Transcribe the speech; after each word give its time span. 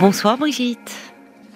Bonsoir 0.00 0.36
Brigitte. 0.38 0.94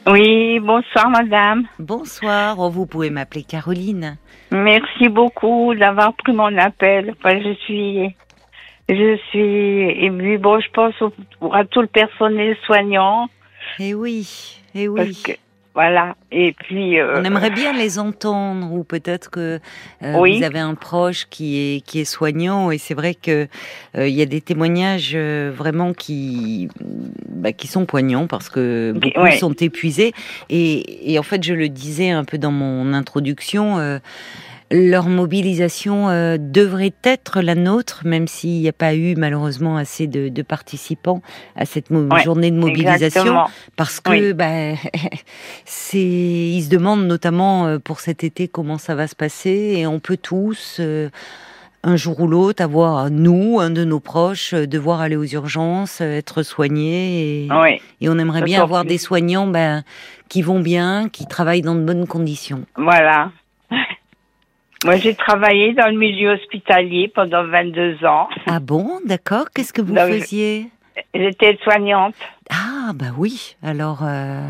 Oui, 0.07 0.59
bonsoir 0.61 1.11
madame. 1.11 1.65
Bonsoir, 1.79 2.59
oh, 2.59 2.71
vous 2.71 2.87
pouvez 2.87 3.11
m'appeler 3.11 3.43
Caroline. 3.45 4.17
Merci 4.51 5.09
beaucoup 5.09 5.75
d'avoir 5.75 6.15
pris 6.15 6.33
mon 6.33 6.57
appel. 6.59 7.15
Enfin, 7.19 7.39
je 7.41 7.53
suis, 7.65 8.15
je 8.89 9.17
suis 9.31 10.05
émue. 10.05 10.39
Bon, 10.39 10.59
je 10.61 10.71
pense 10.71 10.95
au- 11.03 11.53
à 11.53 11.65
tout 11.65 11.83
le 11.83 11.87
personnel 11.87 12.57
soignant. 12.65 13.29
Eh 13.79 13.95
oui, 13.95 14.59
eh 14.75 14.89
oui. 14.89 14.97
Parce 14.97 15.23
que, 15.23 15.33
voilà. 15.75 16.17
Et 16.33 16.53
puis. 16.53 16.99
euh, 16.99 17.21
On 17.21 17.25
aimerait 17.25 17.51
bien 17.51 17.73
les 17.73 17.99
entendre, 17.99 18.73
ou 18.73 18.83
peut-être 18.85 19.31
que 19.31 19.61
euh, 20.03 20.19
Oui. 20.19 20.39
vous 20.39 20.45
avez 20.45 20.59
un 20.59 20.75
proche 20.75 21.27
qui 21.31 21.59
est 21.59 21.81
qui 21.81 22.01
est 22.01 22.05
soignant, 22.05 22.71
et 22.71 22.79
c'est 22.79 22.95
vrai 22.95 23.15
que 23.15 23.47
euh, 23.97 24.09
il 24.09 24.15
y 24.15 24.23
a 24.23 24.27
des 24.27 24.41
témoignages 24.41 25.13
euh, 25.15 25.53
vraiment 25.55 25.93
qui 25.93 26.69
bah, 27.29 27.53
qui 27.53 27.67
sont 27.69 27.87
poignants 27.87 28.27
parce 28.27 28.49
que 28.49 28.93
beaucoup 28.95 29.21
ouais. 29.21 29.39
sont 29.39 29.55
épuisés. 29.55 30.13
Et, 30.49 31.13
et 31.13 31.19
en 31.19 31.23
fait, 31.23 31.43
je 31.43 31.55
le 31.55 31.69
disais 31.69 32.11
un 32.11 32.25
peu 32.25 32.39
dans 32.39 32.53
mon 32.53 32.93
introduction. 32.93 33.99
Leur 34.71 35.07
mobilisation 35.09 36.09
euh, 36.09 36.37
devrait 36.39 36.93
être 37.03 37.41
la 37.41 37.55
nôtre, 37.55 38.03
même 38.05 38.29
s'il 38.29 38.61
n'y 38.61 38.69
a 38.69 38.73
pas 38.73 38.95
eu 38.95 39.17
malheureusement 39.17 39.77
assez 39.77 40.07
de, 40.07 40.29
de 40.29 40.43
participants 40.43 41.23
à 41.57 41.65
cette 41.67 41.91
Ouais, 41.91 42.23
journée 42.23 42.51
de 42.51 42.57
mobilisation. 42.57 43.07
Exactement. 43.07 43.51
parce 43.77 44.01
que 44.01 44.33
bah, 44.33 44.79
c'est 45.65 45.99
ils 45.99 46.63
se 46.63 46.69
demandent 46.69 47.07
notamment 47.07 47.67
euh, 47.67 47.79
pour 47.79 48.01
cet 48.01 48.23
été 48.25 48.49
comment 48.49 48.79
ça 48.79 48.95
va 48.95 49.09
se 49.09 49.17
passer. 49.17 49.75
Et 49.77 49.87
on 49.87 49.99
peut 49.99 50.17
tous 50.17 50.77
euh, 50.79 51.09
un 51.83 51.97
jour 51.97 52.21
ou 52.21 52.27
l'autre 52.27 52.63
avoir 52.63 53.11
nous 53.11 53.59
un 53.61 53.71
de 53.71 53.85
nos 53.85 54.01
proches 54.01 54.53
euh, 54.55 54.67
devoir 54.67 55.01
aller 55.01 55.17
aux 55.17 55.25
urgences 55.25 56.01
euh, 56.01 56.19
être 56.19 56.43
soigné 56.43 57.45
et, 57.45 57.49
Oui, 57.51 57.81
et 58.01 58.09
on 58.09 58.19
aimerait 58.19 58.43
bien 58.43 58.63
avoir 58.63 58.85
des 58.85 58.99
soignants 58.99 59.47
ben, 59.47 59.83
qui 60.29 60.43
vont 60.43 60.61
bien 60.61 61.09
qui 61.09 61.27
travaillent 61.27 61.63
dans 61.63 61.75
de 61.75 61.83
bonnes 61.83 62.07
conditions. 62.07 62.65
Voilà. 62.77 63.31
Moi, 64.85 64.97
j'ai 64.97 65.15
travaillé 65.15 65.75
dans 65.75 65.89
le 65.91 65.99
milieu 65.99 66.31
hospitalier 66.33 67.09
pendant 67.15 67.45
22 67.45 68.05
ans. 68.05 68.29
ah 68.47 68.61
bon? 68.61 68.99
D'accord 69.05 69.47
qu'est-ce 69.55 69.73
que 69.73 69.83
vous 69.83 69.95
Donc, 69.95 70.09
faisiez? 70.09 70.69
J'étais 71.15 71.59
soignante. 71.63 72.15
ah 72.51 72.93
bah 72.95 73.13
oui 73.17 73.57
alors 73.63 74.01
euh, 74.03 74.41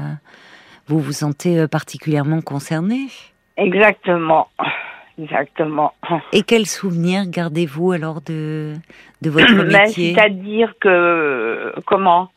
vous 0.87 0.99
vous 0.99 1.13
sentez 1.13 1.59
euh, 1.61 1.69
particulièrement 1.69 2.41
concerné 2.41 3.07
Exactement. 3.57 4.49
Exactement. 5.21 5.93
Et 6.33 6.43
quel 6.43 6.65
souvenir 6.67 7.27
gardez-vous 7.27 7.93
alors 7.93 8.23
de, 8.23 8.73
de 9.21 9.31
votre 9.31 9.53
Ben, 9.55 9.67
métier? 9.85 10.15
C'est-à-dire 10.15 10.73
que, 10.81 11.75
comment? 11.87 12.31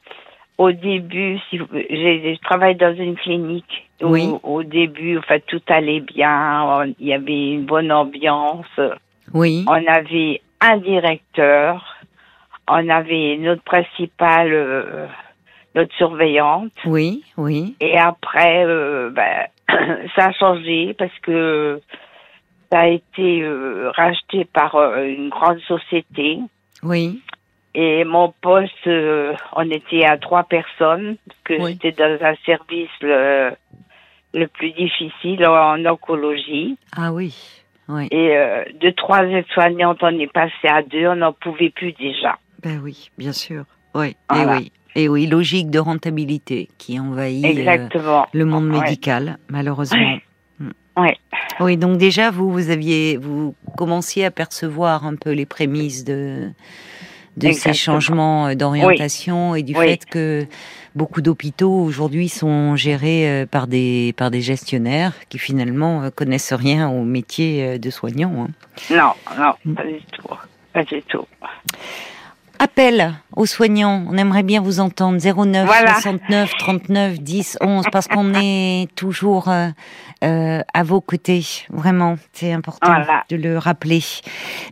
Au 0.58 0.72
début, 0.72 1.40
si 1.50 1.58
vous- 1.58 1.68
j'ai- 1.74 2.36
je 2.36 2.42
travaille 2.42 2.76
dans 2.76 2.96
une 2.96 3.16
clinique. 3.16 3.90
où, 4.02 4.08
Oui. 4.08 4.30
Au 4.44 4.64
début, 4.64 5.18
enfin, 5.18 5.38
tout 5.48 5.62
allait 5.68 6.02
bien. 6.02 6.64
on- 6.64 6.94
Il 7.00 7.08
y 7.08 7.14
avait 7.14 7.52
une 7.54 7.66
bonne 7.66 7.92
ambiance. 7.92 8.80
Oui, 9.34 9.64
On 9.68 9.88
avait 9.88 10.42
un 10.62 10.78
directeur. 10.78 11.98
On 12.68 12.88
avait 12.90 13.38
notre 13.40 13.64
principale, 13.64 14.52
euh, 14.52 15.08
notre 15.76 15.94
surveillante. 15.96 16.72
oui, 16.86 17.24
oui, 17.38 17.76
Et 17.80 17.98
après, 17.98 18.64
euh, 18.66 19.10
ben, 19.10 19.48
ça 20.16 20.28
a 20.28 20.32
changé 20.34 20.94
parce 20.98 21.18
que 21.22 21.82
ça 22.72 22.82
a 22.82 22.88
été 22.88 23.42
euh, 23.42 23.90
racheté 23.96 24.46
par 24.46 24.76
euh, 24.76 25.04
une 25.06 25.30
grande 25.30 25.60
société. 25.60 26.40
oui, 26.84 27.22
Et 27.76 28.04
mon 28.04 28.34
poste, 28.42 28.72
euh, 28.88 29.34
on 29.56 29.70
était 29.72 30.06
à 30.06 30.18
trois 30.18 30.44
personnes, 30.44 31.18
parce 31.28 31.40
que 31.46 31.64
Oui. 31.64 31.72
j'étais 31.82 31.92
dans 31.94 32.24
un 32.26 32.36
service 32.46 32.90
le, 33.02 33.52
le 34.34 34.48
plus 34.48 34.72
difficile 34.72 35.46
en 35.46 35.84
oncologie. 35.86 36.78
ah 36.96 37.12
oui, 37.12 37.34
oui, 37.90 38.08
Et 38.12 38.38
euh, 38.38 38.64
de 38.80 38.90
trois 38.92 39.24
aides-soignantes, 39.24 40.00
on 40.02 40.18
est 40.20 40.32
passé 40.32 40.68
à 40.70 40.84
deux, 40.84 41.08
on 41.08 41.16
n'en 41.16 41.34
pouvait 41.34 41.72
plus 41.72 41.94
déjà. 41.94 42.38
ben 42.62 42.80
oui, 42.84 43.10
bien 43.18 43.34
sûr, 43.34 43.66
oui, 43.96 44.16
Voilà. 44.30 44.54
et 44.54 44.58
oui, 44.58 44.72
et 44.96 45.10
oui, 45.10 45.26
logique 45.26 45.72
de 45.72 45.80
rentabilité 45.80 46.70
qui 46.78 47.00
envahit 47.00 47.44
euh, 47.44 47.50
Exactement. 47.50 48.28
le 48.34 48.46
monde 48.46 48.70
Ouais. 48.70 48.82
médical, 48.82 49.38
malheureusement. 49.50 50.18
Mm. 50.60 50.70
Ouais. 50.96 51.18
Oui, 51.60 51.78
donc 51.78 51.98
déjà 51.98 52.30
vous, 52.30 52.52
vous 52.52 52.70
aviez, 52.70 53.18
vous 53.18 53.56
commenciez 53.78 54.26
à 54.26 54.32
percevoir 54.32 55.06
un 55.08 55.16
peu 55.16 55.32
les 55.32 55.48
prémices 55.48 56.04
de 56.04 56.50
de 57.38 57.52
ces 57.52 57.74
changements 57.74 58.48
euh, 58.48 58.56
d'orientation 58.56 59.56
et 59.56 59.64
du 59.64 59.76
Oui. 59.78 59.88
fait 59.88 60.06
que 60.06 60.46
beaucoup 60.96 61.22
d'hôpitaux 61.22 61.74
aujourd'hui 61.74 62.30
sont 62.30 62.76
gérés 62.76 63.28
euh, 63.28 63.46
par 63.46 63.68
des 63.68 64.14
par 64.18 64.30
des 64.32 64.42
gestionnaires 64.42 65.14
qui 65.30 65.40
finalement 65.40 66.04
euh, 66.04 66.10
connaissent 66.10 66.54
rien 66.54 66.90
au 66.90 67.04
métier 67.04 67.80
de 67.80 67.90
soignant. 67.90 68.48
hein. 68.48 68.50
Non, 68.92 69.14
non, 69.38 69.74
pas 69.76 69.84
du 69.86 70.00
tout. 70.12 70.36
Pas 70.74 70.84
du 70.84 71.02
tout. 71.04 71.26
Appel 72.68 73.12
aux 73.36 73.46
soignants, 73.46 74.06
on 74.10 74.16
aimerait 74.18 74.42
bien 74.42 74.62
vous 74.62 74.80
entendre 74.80 75.18
09 75.22 75.66
Voilà. 75.66 75.96
69 75.96 76.50
39 76.58 77.20
10 77.20 77.58
11 77.60 77.86
parce 77.92 78.08
qu'on 78.08 78.34
est 78.42 78.88
toujours 78.96 79.50
euh, 79.50 79.68
euh, 80.24 80.62
à 80.74 80.84
vos 80.84 81.02
côtés, 81.02 81.42
vraiment, 81.70 82.16
c'est 82.32 82.54
important 82.54 82.88
Voilà. 82.88 83.26
de 83.30 83.36
le 83.36 83.58
rappeler. 83.58 84.00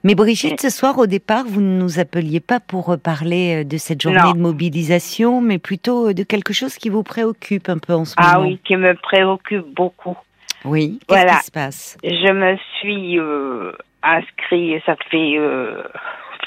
Mais 0.05 0.15
Brigitte, 0.15 0.61
ce 0.61 0.69
soir 0.69 0.97
au 0.99 1.05
départ, 1.05 1.43
vous 1.45 1.59
ne 1.59 1.77
nous 1.81 1.99
appeliez 1.99 2.39
pas 2.39 2.61
pour 2.61 2.91
euh, 2.91 2.97
parler 2.97 3.65
de 3.65 3.75
cette 3.75 4.01
journée 4.01 4.19
Non. 4.23 4.31
de 4.31 4.39
mobilisation, 4.39 5.41
mais 5.41 5.57
plutôt 5.57 6.13
de 6.13 6.23
quelque 6.23 6.53
chose 6.53 6.75
qui 6.75 6.87
vous 6.87 7.03
préoccupe 7.03 7.67
un 7.67 7.77
peu 7.77 7.93
en 7.93 8.05
ce 8.05 8.13
Ah 8.15 8.35
moment. 8.37 8.47
oui, 8.47 8.59
qui 8.63 8.77
me 8.77 8.93
préoccupe 8.95 9.65
beaucoup. 9.75 10.15
Oui, 10.63 10.97
qu'est-ce 11.09 11.19
Voilà. 11.19 11.39
qui 11.39 11.45
se 11.47 11.51
passe? 11.51 11.97
Je 12.05 12.31
me 12.31 12.55
suis 12.79 13.19
euh, 13.19 13.73
inscrite, 14.01 14.81
ça 14.85 14.95
fait, 15.09 15.35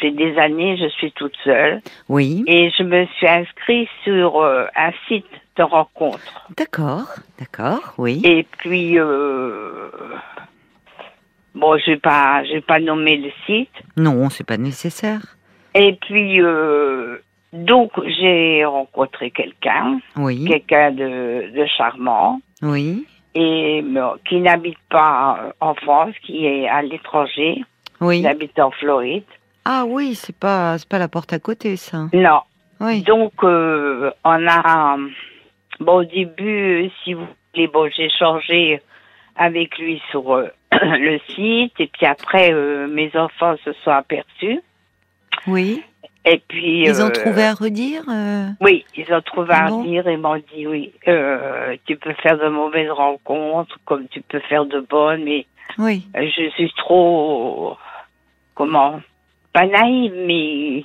fait 0.00 0.10
des 0.10 0.36
années, 0.38 0.76
je 0.76 0.88
suis 0.88 1.12
toute 1.12 1.36
seule. 1.44 1.80
Oui, 2.08 2.44
Et 2.46 2.70
je 2.76 2.82
me 2.82 3.06
suis 3.06 3.26
inscrite 3.28 3.88
sur 4.04 4.40
euh, 4.40 4.66
un 4.76 4.90
site 5.08 5.26
de 5.56 5.62
rencontre. 5.62 6.46
d'accord, 6.56 7.06
d'accord, 7.38 7.94
oui. 7.98 8.20
Et 8.24 8.44
puis, 8.58 8.98
euh, 8.98 9.88
bon, 11.54 11.78
je 11.78 11.92
vais 11.92 11.96
pas, 11.98 12.42
pas 12.66 12.80
nommer 12.80 13.16
le 13.16 13.30
site. 13.46 13.70
Non, 13.96 14.28
c'est 14.30 14.46
pas 14.46 14.56
nécessaire. 14.56 15.20
Et 15.74 15.94
puis, 16.00 16.40
euh, 16.40 17.18
donc, 17.52 17.92
j'ai 18.18 18.64
rencontré 18.64 19.30
quelqu'un, 19.30 19.98
Oui, 20.16 20.44
quelqu'un 20.46 20.90
de, 20.92 21.50
de 21.56 21.66
charmant, 21.66 22.40
oui, 22.62 23.06
et 23.36 23.84
qui 24.28 24.40
n'habite 24.40 24.78
pas 24.90 25.52
en 25.60 25.74
France, 25.74 26.14
qui 26.22 26.46
est 26.46 26.68
à 26.68 26.82
l'étranger, 26.82 27.64
oui. 28.00 28.20
qui 28.20 28.26
habite 28.26 28.58
en 28.60 28.70
Floride. 28.70 29.24
Ah 29.64 29.84
oui, 29.86 30.14
c'est 30.14 30.36
pas 30.36 30.76
c'est 30.78 30.88
pas 30.88 30.98
la 30.98 31.08
porte 31.08 31.32
à 31.32 31.38
côté 31.38 31.76
ça. 31.76 32.08
Non. 32.12 32.40
Oui. 32.80 33.02
Donc, 33.02 33.32
euh, 33.44 34.10
on 34.24 34.46
a, 34.48 34.96
bon, 35.80 36.00
au 36.00 36.04
début, 36.04 36.90
si 37.02 37.14
vous 37.14 37.26
voulez, 37.54 37.68
bon, 37.68 37.88
j'ai 37.96 38.10
changé 38.10 38.82
avec 39.36 39.78
lui 39.78 40.02
sur 40.10 40.34
euh, 40.34 40.48
le 40.72 41.18
site, 41.28 41.72
et 41.78 41.86
puis 41.86 42.04
après, 42.04 42.52
euh, 42.52 42.86
mes 42.88 43.10
enfants 43.16 43.54
se 43.64 43.72
sont 43.84 43.90
aperçus. 43.90 44.60
Oui. 45.46 45.82
Et 46.26 46.42
puis. 46.48 46.82
Ils 46.86 47.02
ont 47.02 47.10
trouvé 47.10 47.44
à 47.44 47.54
redire 47.54 48.02
Oui, 48.60 48.84
ils 48.96 49.12
ont 49.12 49.20
trouvé 49.20 49.50
Ah 49.52 49.66
à 49.66 49.68
bon 49.68 49.84
dire 49.84 50.08
et 50.08 50.16
m'ont 50.16 50.42
dit 50.54 50.66
oui, 50.66 50.92
tu 51.86 51.96
peux 51.96 52.14
faire 52.22 52.38
de 52.38 52.48
mauvaises 52.48 52.90
rencontres 52.90 53.78
comme 53.84 54.08
tu 54.08 54.20
peux 54.22 54.40
faire 54.40 54.64
de 54.64 54.80
bonnes, 54.80 55.22
mais 55.24 55.46
Oui. 55.78 56.06
je 56.14 56.50
suis 56.54 56.72
trop, 56.76 57.76
comment, 58.54 59.00
pas 59.54 59.66
naïve, 59.66 60.12
mais 60.26 60.84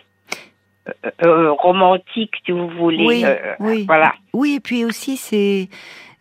euh, 0.88 1.12
euh, 1.25 1.51
romantique, 1.51 2.31
si 2.45 2.51
vous 2.51 2.69
voulez. 2.69 3.06
Oui, 3.06 3.25
euh, 3.25 3.36
oui. 3.60 3.83
Voilà. 3.86 4.13
Oui, 4.33 4.56
et 4.56 4.60
puis 4.62 4.86
aussi 4.86 5.18
c'est 5.18 5.68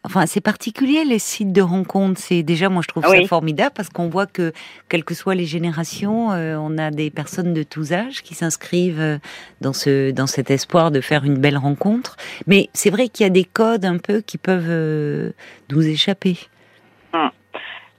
Enfin, 0.04 0.26
c'est 0.26 0.40
particulier 0.40 1.04
les 1.04 1.18
sites 1.18 1.52
de 1.52 1.60
rencontres. 1.60 2.18
C'est 2.20 2.42
déjà, 2.42 2.68
moi, 2.68 2.82
je 2.82 2.88
trouve 2.88 3.04
Oui. 3.10 3.22
ça 3.22 3.28
formidable 3.28 3.72
parce 3.74 3.90
qu'on 3.90 4.08
voit 4.08 4.26
que, 4.26 4.52
quelles 4.88 5.04
que 5.04 5.12
soient 5.12 5.34
les 5.34 5.44
générations, 5.44 6.30
euh, 6.30 6.56
on 6.56 6.78
a 6.78 6.90
des 6.90 7.10
personnes 7.10 7.52
de 7.52 7.64
tous 7.64 7.92
âges 7.92 8.22
qui 8.22 8.34
s'inscrivent 8.34 9.18
dans 9.60 9.72
ce 9.72 10.12
dans 10.12 10.28
cet 10.28 10.50
espoir 10.50 10.92
de 10.92 11.00
faire 11.00 11.24
une 11.24 11.38
belle 11.38 11.58
rencontre. 11.58 12.16
Mais 12.46 12.70
c'est 12.72 12.90
vrai 12.90 13.08
qu'il 13.08 13.24
y 13.24 13.26
a 13.26 13.30
des 13.30 13.44
codes 13.44 13.84
un 13.84 13.98
peu 13.98 14.20
qui 14.20 14.38
peuvent 14.38 15.32
nous 15.70 15.86
échapper. 15.86 16.38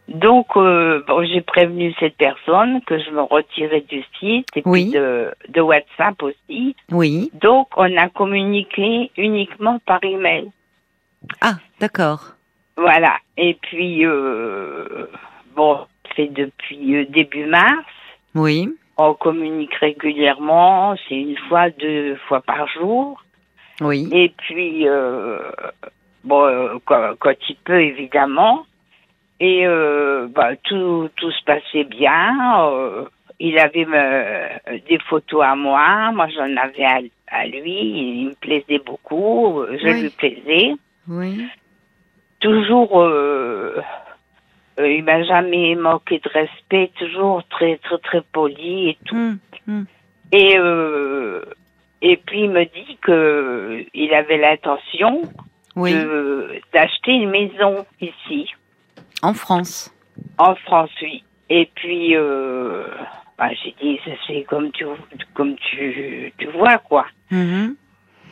Donc, 0.09 0.47
euh, 0.57 1.03
bon, 1.07 1.23
j'ai 1.23 1.41
prévenu 1.41 1.93
cette 1.99 2.17
personne 2.17 2.81
que 2.81 2.97
je 2.97 3.11
me 3.11 3.21
retirais 3.21 3.81
du 3.81 4.03
site 4.19 4.47
et 4.55 4.63
Oui. 4.65 4.89
puis 4.89 4.99
de, 4.99 5.31
de 5.49 5.61
WhatsApp 5.61 6.21
aussi. 6.23 6.75
Oui. 6.91 7.29
Donc, 7.35 7.67
on 7.77 7.95
a 7.95 8.09
communiqué 8.09 9.11
uniquement 9.17 9.79
par 9.85 9.99
email. 10.03 10.49
Ah, 11.41 11.55
d'accord. 11.79 12.33
Voilà. 12.75 13.17
Et 13.37 13.55
puis, 13.61 14.03
euh, 14.05 15.05
bon, 15.55 15.79
c'est 16.15 16.33
depuis 16.33 16.95
euh, 16.95 17.05
début 17.09 17.45
mars. 17.45 17.85
Oui. 18.33 18.67
On 18.97 19.13
communique 19.13 19.75
régulièrement. 19.75 20.95
C'est 21.07 21.15
une 21.15 21.37
fois, 21.49 21.69
deux 21.69 22.15
fois 22.27 22.41
par 22.41 22.67
jour. 22.67 23.23
Oui. 23.81 24.09
Et 24.11 24.29
puis, 24.37 24.87
euh, 24.87 25.51
bon, 26.23 26.79
quand, 26.85 27.11
quand 27.19 27.35
il 27.47 27.55
peut, 27.57 27.81
évidemment. 27.81 28.65
Et 29.39 29.65
euh, 29.65 30.27
bah, 30.27 30.55
tout, 30.63 31.09
tout 31.15 31.31
se 31.31 31.43
passait 31.45 31.85
bien. 31.85 32.37
Euh, 32.67 33.05
il 33.39 33.57
avait 33.57 33.85
me- 33.85 34.79
des 34.89 34.99
photos 35.07 35.43
à 35.45 35.55
moi, 35.55 36.11
moi 36.11 36.27
j'en 36.27 36.57
avais 36.57 36.83
à, 36.83 36.99
à 37.29 37.45
lui. 37.47 37.79
Il 38.21 38.25
me 38.29 38.33
plaisait 38.35 38.81
beaucoup, 38.85 39.63
je 39.81 39.87
Oui. 39.87 40.01
lui 40.01 40.09
plaisais. 40.09 40.73
Oui. 41.07 41.45
Toujours, 42.41 43.01
euh, 43.01 43.81
euh, 44.79 44.89
il 44.91 45.03
m'a 45.03 45.23
jamais 45.23 45.75
manqué 45.75 46.19
de 46.19 46.29
respect, 46.29 46.91
toujours 46.97 47.43
très 47.49 47.77
très 47.77 47.97
très 47.99 48.21
poli 48.21 48.89
et 48.89 48.97
tout. 49.05 49.15
Hum, 49.15 49.39
hum. 49.67 49.85
Et 50.31 50.57
euh, 50.57 51.41
et 52.01 52.17
puis 52.17 52.41
il 52.43 52.49
me 52.51 52.63
dit 52.65 52.97
que 53.01 53.83
il 53.93 54.13
avait 54.13 54.37
l'intention 54.37 55.21
Oui. 55.75 55.93
d'acheter 56.73 57.11
une 57.13 57.29
maison 57.29 57.85
ici. 57.99 58.53
En 59.21 59.33
France. 59.33 59.93
En 60.37 60.55
France, 60.55 60.91
oui. 61.01 61.23
Et 61.49 61.69
puis, 61.75 62.15
euh, 62.15 62.85
bah, 63.37 63.49
j'ai 63.63 63.75
dit, 63.81 63.99
ça 64.05 64.11
c'est 64.27 64.43
comme 64.43 64.71
tu, 64.71 64.85
comme 65.33 65.55
tu, 65.55 66.33
tu 66.37 66.47
vois, 66.47 66.77
quoi. 66.77 67.05
Mhm. 67.31 67.75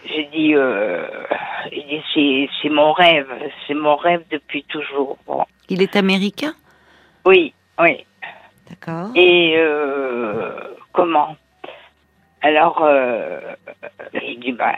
J'ai 0.05 0.29
dit, 0.33 0.53
euh, 0.55 1.07
dit, 1.71 2.01
c'est, 2.13 2.49
c'est 2.61 2.69
mon 2.69 2.93
rêve, 2.93 3.27
c'est 3.65 3.73
mon 3.73 3.95
rêve 3.95 4.23
depuis 4.31 4.63
toujours. 4.63 5.17
Bon. 5.25 5.43
Il 5.69 5.81
est 5.81 5.95
américain? 5.95 6.53
Oui, 7.25 7.53
oui. 7.79 8.05
D'accord. 8.69 9.09
Et 9.15 9.55
euh, 9.57 10.51
comment? 10.93 11.35
Alors, 12.41 12.81
euh, 12.83 13.39
il 14.13 14.39
dit, 14.39 14.51
bah, 14.51 14.75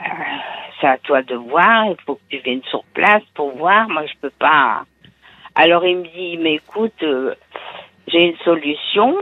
c'est 0.80 0.86
à 0.86 0.98
toi 0.98 1.22
de 1.22 1.34
voir, 1.34 1.86
il 1.86 1.96
faut 2.04 2.14
que 2.14 2.20
tu 2.30 2.38
viennes 2.38 2.62
sur 2.70 2.82
place 2.94 3.22
pour 3.34 3.56
voir, 3.56 3.88
moi 3.88 4.06
je 4.06 4.14
peux 4.20 4.32
pas. 4.38 4.84
Alors 5.62 5.84
il 5.84 5.98
me 5.98 6.04
dit, 6.04 6.38
mais 6.38 6.54
écoute, 6.54 7.02
euh, 7.02 7.34
j'ai 8.08 8.28
une 8.28 8.36
solution, 8.38 9.14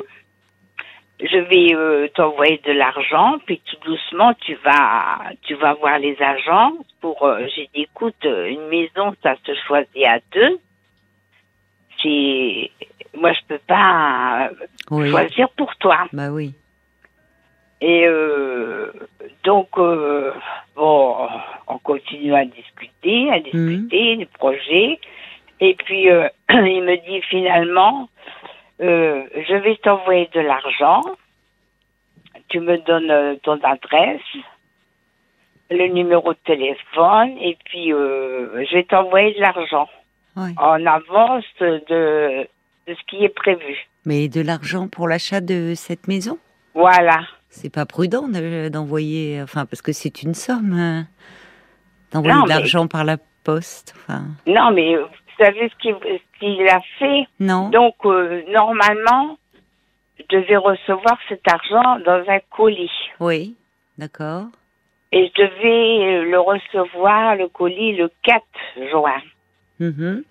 je 1.19 1.37
vais 1.37 1.75
euh, 1.75 2.07
t'envoyer 2.15 2.61
de 2.65 2.71
l'argent, 2.71 3.39
puis 3.45 3.61
tout 3.67 3.77
doucement 3.85 4.33
tu 4.35 4.55
vas, 4.65 5.19
tu 5.43 5.55
vas 5.55 5.75
voir 5.75 5.99
les 5.99 6.17
agents 6.23 6.75
pour. 7.01 7.25
euh, 7.25 7.45
j'ai 7.57 7.69
dit, 7.75 7.83
écoute, 7.83 8.23
une 8.23 8.69
maison 8.69 9.17
ça 9.21 9.35
se 9.45 9.53
choisit 9.67 10.05
à 10.07 10.21
deux. 10.33 10.61
C'est, 12.01 12.71
moi 13.17 13.33
je 13.33 13.41
peux 13.49 13.61
pas 13.67 14.51
Oui. 14.93 15.11
choisir 15.11 15.49
pour 15.57 15.75
toi. 15.75 16.07
Bah 16.13 16.31
oui. 16.31 16.55
Et 17.81 18.07
euh, 18.07 18.93
donc, 19.43 19.71
euh, 19.79 20.33
bon, 20.77 21.17
on 21.67 21.79
continue 21.79 22.33
à 22.35 22.45
discuter, 22.45 23.29
à 23.33 23.41
discuter 23.41 24.17
du 24.17 24.27
projet. 24.27 25.01
Et 25.61 25.75
puis, 25.75 26.09
euh, 26.11 26.29
il 26.51 26.83
me 26.85 26.97
dit 27.09 27.21
finalement, 27.29 28.09
euh, 28.81 29.23
je 29.49 29.55
vais 29.55 29.77
t'envoyer 29.83 30.29
de 30.35 30.41
l'argent. 30.41 31.03
Tu 32.49 32.61
me 32.61 32.79
donnes 32.79 33.11
euh, 33.11 33.35
ton 33.43 33.61
adresse, 33.63 34.23
le 35.71 35.87
numéro 35.89 36.33
de 36.33 36.39
téléphone, 36.47 37.37
et 37.41 37.59
puis 37.65 37.93
euh, 37.93 38.65
je 38.65 38.75
vais 38.75 38.85
t'envoyer 38.85 39.35
de 39.35 39.41
l'argent 39.41 39.89
Oui. 40.37 40.51
en 40.57 40.87
avance 40.87 41.45
de, 41.61 42.43
de 42.87 42.95
ce 42.95 43.05
qui 43.07 43.25
est 43.25 43.29
prévu. 43.35 43.77
Mais 44.07 44.29
de 44.29 44.41
l'argent 44.41 44.89
pour 44.89 45.09
l'achat 45.09 45.41
de 45.43 45.75
cette 45.75 46.09
maison? 46.09 46.39
Voilà. 46.75 47.21
C'est 47.51 47.73
pas 47.73 47.85
prudent 47.85 48.29
de- 48.29 48.69
d'envoyer, 48.71 49.43
enfin, 49.43 49.67
parce 49.67 49.83
que 49.83 49.93
c'est 49.93 50.23
une 50.23 50.35
somme, 50.35 50.73
euh, 50.79 51.03
d'envoyer 52.13 52.37
de 52.43 52.49
mais- 52.49 52.55
l'argent 52.55 52.87
par 52.87 53.05
la 53.05 53.17
poste. 53.45 53.95
Enfin, 53.97 54.23
Non, 54.47 54.71
mais 54.71 54.95
savez 55.39 55.71
ce 55.71 56.19
qu'il 56.39 56.69
a 56.69 56.81
fait? 56.99 57.27
Non. 57.41 57.69
Donc, 57.71 57.95
euh, 58.05 58.43
normalement, 58.49 59.39
je 60.19 60.25
devais 60.37 60.57
recevoir 60.57 61.19
cet 61.29 61.47
argent 61.51 62.01
dans 62.05 62.25
un 62.29 62.41
colis. 62.51 62.91
Oui. 63.21 63.57
D'accord. 63.97 64.47
Et 65.11 65.27
je 65.27 65.43
devais 65.43 66.07
euh, 66.19 66.31
le 66.31 66.39
recevoir, 66.39 67.37
le 67.37 67.49
colis, 67.49 67.97
le 67.97 68.11
4 68.23 68.43
juin. 68.91 69.23
Mhm. 69.81 70.25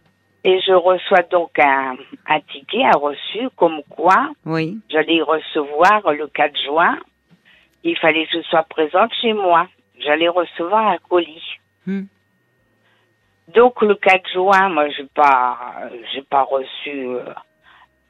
Et 0.44 0.62
je 0.62 0.71
reçois 0.71 1.24
donc 1.24 1.57
un, 1.60 1.95
un 2.27 2.39
ticket, 2.42 2.83
un 2.83 2.98
reçu, 2.98 3.50
comme 3.56 3.81
quoi 3.89 4.30
Oui. 4.45 4.77
j'allais 4.89 5.21
recevoir 5.21 6.12
le 6.13 6.27
4 6.27 6.56
juin. 6.63 6.98
Il 7.83 7.98
fallait 7.98 8.25
que 8.27 8.38
je 8.38 8.42
sois 8.44 8.63
présente 8.63 9.12
chez 9.21 9.33
moi. 9.33 9.68
J'allais 10.00 10.30
recevoir 10.30 10.88
un 10.88 10.98
colis. 11.10 11.44
Hmm. 11.86 12.03
Donc 13.54 13.82
le 13.82 13.96
4 13.96 14.30
juin, 14.34 14.70
moi, 14.70 14.90
j'ai 14.90 15.06
pas, 15.16 15.58
j'ai 16.14 16.22
pas 16.22 16.44
reçu. 16.44 17.08
euh, 17.08 17.24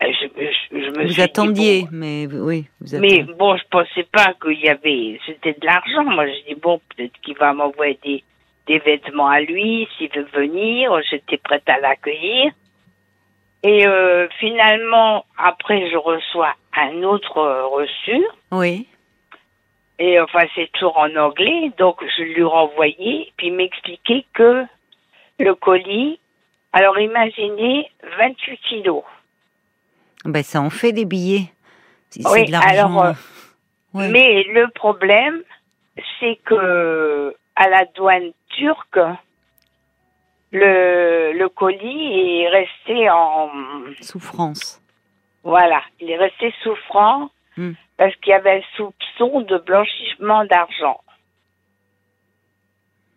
je, 0.01 0.27
je, 0.35 0.79
je 0.79 0.89
me 0.91 1.01
Vous 1.03 1.07
suis 1.07 1.15
dit, 1.15 1.21
attendiez, 1.21 1.81
bon, 1.83 1.89
mais 1.91 2.27
oui, 2.27 2.65
vous 2.81 2.99
mais 2.99 3.23
bon, 3.23 3.55
je 3.57 3.63
pensais 3.69 4.03
pas 4.11 4.33
qu'il 4.41 4.59
y 4.59 4.69
avait, 4.69 5.19
c'était 5.25 5.53
de 5.53 5.65
l'argent. 5.65 6.03
Moi, 6.03 6.27
je 6.27 6.53
dis 6.53 6.59
bon, 6.59 6.79
peut-être 6.95 7.19
qu'il 7.21 7.37
va 7.37 7.53
m'envoyer 7.53 7.99
des, 8.03 8.23
des 8.67 8.79
vêtements 8.79 9.27
à 9.29 9.41
lui 9.41 9.87
s'il 9.97 10.09
veut 10.11 10.27
venir. 10.33 10.91
J'étais 11.09 11.37
prête 11.37 11.67
à 11.67 11.79
l'accueillir. 11.79 12.51
Et 13.63 13.87
euh, 13.87 14.27
finalement, 14.39 15.25
après, 15.37 15.89
je 15.89 15.97
reçois 15.97 16.53
un 16.75 17.01
autre 17.03 17.37
euh, 17.39 17.65
reçu. 17.67 18.23
Oui. 18.51 18.87
Et 19.99 20.19
enfin, 20.19 20.45
c'est 20.53 20.71
toujours 20.73 20.97
en 20.99 21.15
anglais, 21.15 21.71
donc 21.79 21.97
je 22.17 22.21
lui 22.21 22.43
renvoyais, 22.43 23.31
puis 23.35 23.47
il 23.47 23.53
m'expliquait 23.53 24.25
que 24.35 24.63
le 25.39 25.55
colis, 25.55 26.19
alors 26.73 26.99
imaginez 26.99 27.89
28 28.19 28.57
kilos. 28.69 29.03
Ben, 30.25 30.43
ça 30.43 30.61
en 30.61 30.69
fait 30.69 30.91
des 30.91 31.05
billets. 31.05 31.51
Oui, 32.25 32.45
de 32.45 32.55
alors, 32.55 33.03
euh, 33.03 33.13
ouais. 33.93 34.09
Mais 34.09 34.43
le 34.43 34.67
problème, 34.69 35.43
c'est 36.19 36.37
que 36.45 37.35
à 37.55 37.69
la 37.69 37.85
douane 37.95 38.31
turque, 38.49 38.99
le, 40.51 41.33
le 41.33 41.49
colis 41.49 42.41
est 42.43 42.49
resté 42.49 43.09
en 43.09 43.49
Souffrance. 44.01 44.81
voilà, 45.43 45.81
il 45.99 46.09
est 46.09 46.17
resté 46.17 46.53
souffrant 46.63 47.29
Hmm. 47.59 47.73
parce 47.97 48.15
qu'il 48.17 48.29
y 48.29 48.33
avait 48.33 48.59
un 48.59 48.61
soupçon 48.75 49.41
de 49.41 49.57
blanchiment 49.57 50.45
d'argent. 50.45 51.01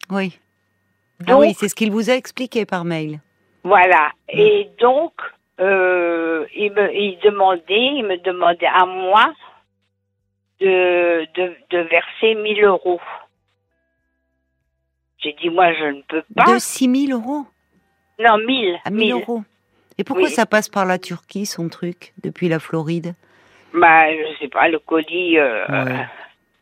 Oui. 0.08 0.38
Ah 1.20 1.24
Donc- 1.32 1.40
oui, 1.42 1.54
c'est 1.54 1.68
ce 1.68 1.74
qu'il 1.74 1.90
vous 1.90 2.10
a 2.10 2.14
expliqué 2.14 2.64
par 2.66 2.84
mail. 2.84 3.20
Voilà. 3.64 4.10
Hmm. 4.32 4.38
Et 4.38 4.70
donc, 4.80 5.12
euh, 5.60 6.46
il 6.54 6.72
me 6.72 6.94
il 6.94 7.18
demandait, 7.22 7.62
il 7.96 8.04
me 8.04 8.16
demandait 8.18 8.66
à 8.66 8.86
moi 8.86 9.32
de, 10.60 11.24
de, 11.34 11.54
de 11.70 11.78
verser 11.88 12.34
1000 12.34 12.64
euros. 12.64 13.00
J'ai 15.18 15.34
dit, 15.34 15.50
moi, 15.50 15.72
je 15.74 15.84
ne 15.84 16.02
peux 16.02 16.22
pas. 16.34 16.44
De 16.54 16.58
6 16.58 17.06
000 17.08 17.20
euros? 17.20 17.44
Non, 18.18 18.38
1000. 18.38 18.78
à 18.84 18.90
1000 18.90 18.98
1000. 19.00 19.12
euros. 19.12 19.42
Et 19.98 20.04
pourquoi 20.04 20.26
Oui. 20.26 20.30
ça 20.30 20.46
passe 20.46 20.68
par 20.70 20.86
la 20.86 20.98
Turquie, 20.98 21.44
son 21.44 21.68
truc, 21.68 22.14
depuis 22.22 22.48
la 22.48 22.58
Floride? 22.58 23.14
Bah, 23.74 24.10
je 24.10 24.38
sais 24.38 24.48
pas, 24.48 24.68
le 24.68 24.78
colis. 24.78 25.38
euh, 25.38 25.66
Ouais. 25.68 26.06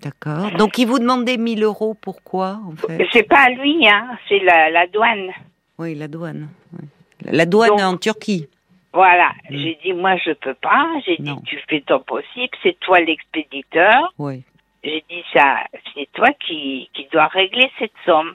D'accord. 0.01 0.53
Donc, 0.53 0.79
il 0.79 0.87
vous 0.87 0.99
demandait 1.01 1.37
1000 1.37 1.63
euros, 1.65 1.95
pourquoi, 2.01 2.61
en 2.67 2.77
fait? 2.77 3.07
C'est 3.13 3.25
pas 3.25 3.49
lui, 3.51 3.87
hein, 3.89 4.17
c'est 4.29 4.39
la, 4.41 4.71
la 4.71 4.87
douane. 4.87 5.31
Oui, 5.79 5.95
la 5.95 6.07
douane. 6.09 6.49
oui. 6.75 6.87
La 7.25 7.47
douane 7.47 7.71
Donc- 7.71 7.81
en 7.81 7.97
Turquie. 7.97 8.49
Voilà. 8.93 9.31
Mm. 9.51 9.57
J'ai 9.57 9.79
dit, 9.83 9.93
moi, 9.93 10.17
je 10.17 10.33
peux 10.33 10.55
pas. 10.55 10.87
J'ai 11.05 11.17
dit, 11.19 11.35
tu 11.45 11.59
fais 11.69 11.81
ton 11.83 11.99
possible, 12.01 12.57
c'est 12.63 12.79
toi 12.81 13.01
l'expéditeur. 13.01 14.13
Oui. 14.19 14.45
J'ai 14.85 15.05
dit, 15.11 15.23
ça, 15.33 15.57
c'est 15.95 16.09
toi 16.13 16.29
qui, 16.47 16.89
qui 16.95 17.07
dois 17.13 17.27
régler 17.27 17.71
cette 17.79 17.93
somme. 18.07 18.33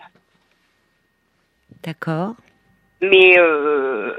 D'accord. 1.84 2.36
Mais 3.04 3.38
euh, 3.38 4.14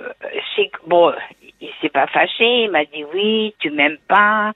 c'est 0.55 0.71
bon, 0.87 1.13
il 1.61 1.71
s'est 1.81 1.89
pas 1.89 2.07
fâché. 2.07 2.65
Il 2.65 2.71
m'a 2.71 2.85
dit 2.85 3.05
oui, 3.15 3.55
tu 3.59 3.71
m'aimes 3.71 3.99
pas. 4.09 4.53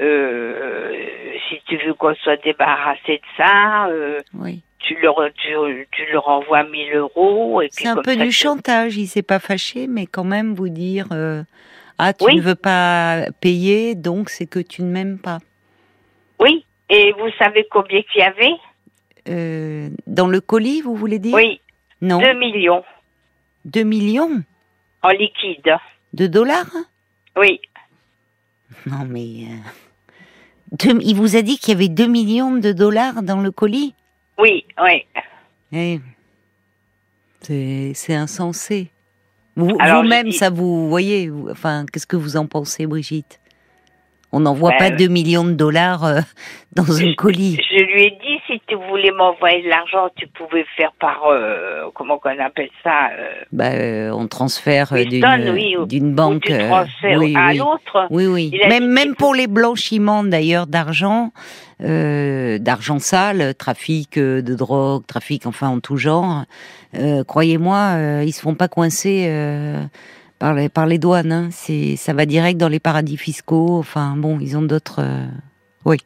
Euh, 0.00 0.92
si 1.48 1.60
tu 1.66 1.76
veux 1.84 1.94
qu'on 1.94 2.14
soit 2.16 2.36
débarrassé 2.42 3.14
de 3.18 3.22
ça, 3.36 3.86
euh, 3.88 4.20
Oui. 4.38 4.62
tu 4.78 4.94
le 5.00 5.08
re- 5.08 5.32
tu, 5.34 5.88
tu 5.90 6.02
le 6.12 6.18
renvoies 6.18 6.62
1000 6.64 6.94
euros. 6.94 7.60
Et 7.62 7.68
puis 7.68 7.84
C'est 7.84 7.88
un 7.88 7.96
peu 7.96 8.14
ça, 8.14 8.24
du 8.24 8.30
chantage. 8.30 8.96
Il 8.96 9.06
s'est 9.06 9.22
pas 9.22 9.38
fâché, 9.40 9.86
mais 9.88 10.06
quand 10.06 10.24
même 10.24 10.54
vous 10.54 10.68
dire 10.68 11.06
Ah, 11.98 12.12
tu 12.12 12.24
Oui. 12.26 12.36
ne 12.36 12.40
veux 12.40 12.54
pas 12.54 13.24
payer, 13.40 13.94
donc 13.94 14.28
c'est 14.30 14.46
que 14.46 14.58
tu 14.60 14.82
ne 14.82 14.90
m'aimes 14.90 15.18
pas. 15.18 15.38
Oui. 16.40 16.64
Et 16.88 17.12
vous 17.12 17.30
savez 17.38 17.66
combien 17.70 18.02
qu'il 18.02 18.20
y 18.20 18.24
avait? 18.24 19.90
Dans 20.06 20.26
le 20.28 20.40
colis, 20.40 20.82
vous 20.82 20.94
voulez 20.94 21.18
dire? 21.18 21.34
Oui, 21.34 21.60
Non. 22.00 22.18
2 22.20 22.32
millions 22.34 22.84
2 23.64 23.82
millions 23.84 24.42
en 25.02 25.08
liquide. 25.10 25.76
de 26.12 26.26
dollars 26.26 26.70
Oui, 27.36 27.60
Non, 28.86 29.04
mais. 29.08 29.44
euh, 29.44 30.76
deux- 30.78 30.98
il 31.02 31.14
vous 31.16 31.36
a 31.36 31.42
dit 31.42 31.58
qu'il 31.58 31.70
y 31.70 31.76
avait 31.76 31.88
2 31.88 32.06
millions 32.06 32.52
de 32.56 32.72
dollars 32.72 33.22
dans 33.22 33.40
le 33.40 33.50
colis 33.50 33.94
oui, 34.38 34.64
oui. 34.82 35.04
Eh, 35.72 36.00
c'est 37.94 38.14
insensé. 38.14 38.90
Vous-même, 39.56 40.32
ça 40.32 40.48
vous 40.50 40.88
voyez, 40.88 41.30
enfin, 41.50 41.84
qu'est-ce 41.92 42.06
que 42.06 42.16
vous 42.16 42.36
en 42.36 42.46
pensez, 42.46 42.86
Brigitte? 42.86 43.38
On 44.32 44.40
n'envoie 44.40 44.70
ben, 44.70 44.78
pas 44.78 44.90
2 44.90 45.08
millions 45.08 45.44
de 45.44 45.52
dollars 45.52 46.04
euh, 46.04 46.20
dans 46.72 46.90
un 47.00 47.12
colis. 47.14 47.58
Je 47.70 47.84
lui 47.84 48.02
ai 48.04 48.10
dit, 48.10 48.31
si 48.52 48.60
tu 48.66 48.74
voulais 48.74 49.10
m'envoyer 49.10 49.62
de 49.62 49.68
l'argent, 49.68 50.08
tu 50.14 50.26
pouvais 50.26 50.64
faire 50.76 50.92
par, 51.00 51.22
euh, 51.26 51.90
comment 51.94 52.18
qu'on 52.18 52.38
appelle 52.38 52.68
ça 52.82 53.08
euh, 53.18 53.44
bah, 53.52 54.14
On 54.14 54.26
transfère 54.26 54.92
d'une 54.92 56.14
banque 56.14 56.50
oui, 56.50 57.34
à 57.36 57.54
l'autre. 57.54 58.06
Oui, 58.10 58.26
oui. 58.26 58.60
Même, 58.68 58.88
même 58.88 59.14
pour 59.14 59.34
les 59.34 59.46
blanchiments, 59.46 60.24
d'ailleurs, 60.24 60.66
d'argent, 60.66 61.32
d'argent 61.80 62.98
sale, 62.98 63.54
trafic 63.54 64.18
de 64.18 64.54
drogue, 64.54 65.04
trafic, 65.06 65.46
enfin, 65.46 65.68
en 65.68 65.80
tout 65.80 65.96
genre, 65.96 66.44
croyez-moi, 67.26 68.22
ils 68.24 68.32
se 68.32 68.42
font 68.42 68.54
pas 68.54 68.68
coincer 68.68 69.28
par 70.42 70.54
les, 70.54 70.68
par 70.68 70.86
les 70.86 70.98
douanes. 70.98 71.30
Hein. 71.30 71.48
C'est, 71.52 71.94
ça 71.94 72.12
va 72.14 72.26
direct 72.26 72.58
dans 72.58 72.68
les 72.68 72.80
paradis 72.80 73.16
fiscaux. 73.16 73.78
Enfin, 73.78 74.14
bon, 74.16 74.40
ils 74.40 74.56
ont 74.56 74.62
d'autres. 74.62 75.00
Euh, 75.00 75.26
oui. 75.84 75.98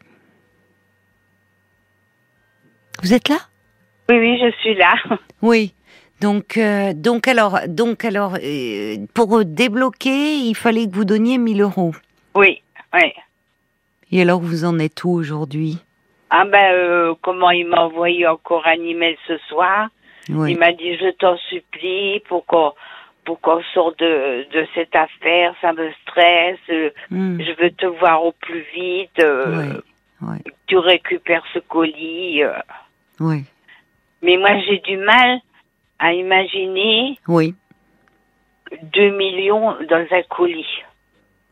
Vous 3.02 3.14
êtes 3.14 3.28
là? 3.28 3.38
Oui, 4.08 4.18
oui, 4.18 4.38
je 4.40 4.50
suis 4.60 4.74
là. 4.74 4.94
Oui. 5.42 5.74
Donc, 6.22 6.56
euh, 6.56 6.94
donc 6.94 7.28
alors, 7.28 7.58
donc 7.68 8.04
alors, 8.04 8.36
euh, 8.42 8.96
pour 9.14 9.44
débloquer, 9.44 10.36
il 10.36 10.54
fallait 10.54 10.86
que 10.86 10.94
vous 10.94 11.04
donniez 11.04 11.36
1000 11.36 11.60
euros. 11.60 11.92
Oui, 12.34 12.62
oui. 12.94 13.12
Et 14.10 14.22
alors, 14.22 14.40
vous 14.40 14.64
en 14.64 14.78
êtes 14.78 15.04
où 15.04 15.10
aujourd'hui? 15.10 15.78
Ah 16.30 16.44
ben, 16.46 17.14
comment 17.20 17.50
il 17.50 17.66
m'a 17.66 17.82
envoyé 17.82 18.26
encore 18.26 18.66
un 18.66 18.82
email 18.82 19.16
ce 19.28 19.36
soir? 19.48 19.88
Il 20.28 20.58
m'a 20.58 20.72
dit, 20.72 20.96
je 20.96 21.10
t'en 21.12 21.36
supplie, 21.36 22.20
pour 22.28 22.46
qu'on 22.46 22.72
pour 23.24 23.40
qu'on 23.40 23.60
sorte 23.74 23.98
de, 23.98 24.46
de 24.52 24.66
cette 24.74 24.94
affaire, 24.94 25.52
ça 25.60 25.72
me 25.72 25.90
stresse, 26.02 26.92
hmm. 27.10 27.40
je 27.40 27.60
veux 27.60 27.72
te 27.72 27.86
voir 27.86 28.24
au 28.24 28.30
plus 28.30 28.64
vite, 28.72 29.18
euh, 29.18 29.80
tu 30.68 30.78
récupères 30.78 31.42
ce 31.52 31.58
colis. 31.58 32.42
Euh. 33.20 33.24
Oui. 33.24 33.44
Mais 34.22 34.36
moi, 34.36 34.50
j'ai 34.66 34.78
du 34.78 34.96
mal 34.96 35.40
à 35.98 36.12
imaginer 36.12 37.18
oui. 37.28 37.54
2 38.94 39.16
millions 39.16 39.74
dans 39.88 40.04
un 40.10 40.22
colis. 40.28 40.66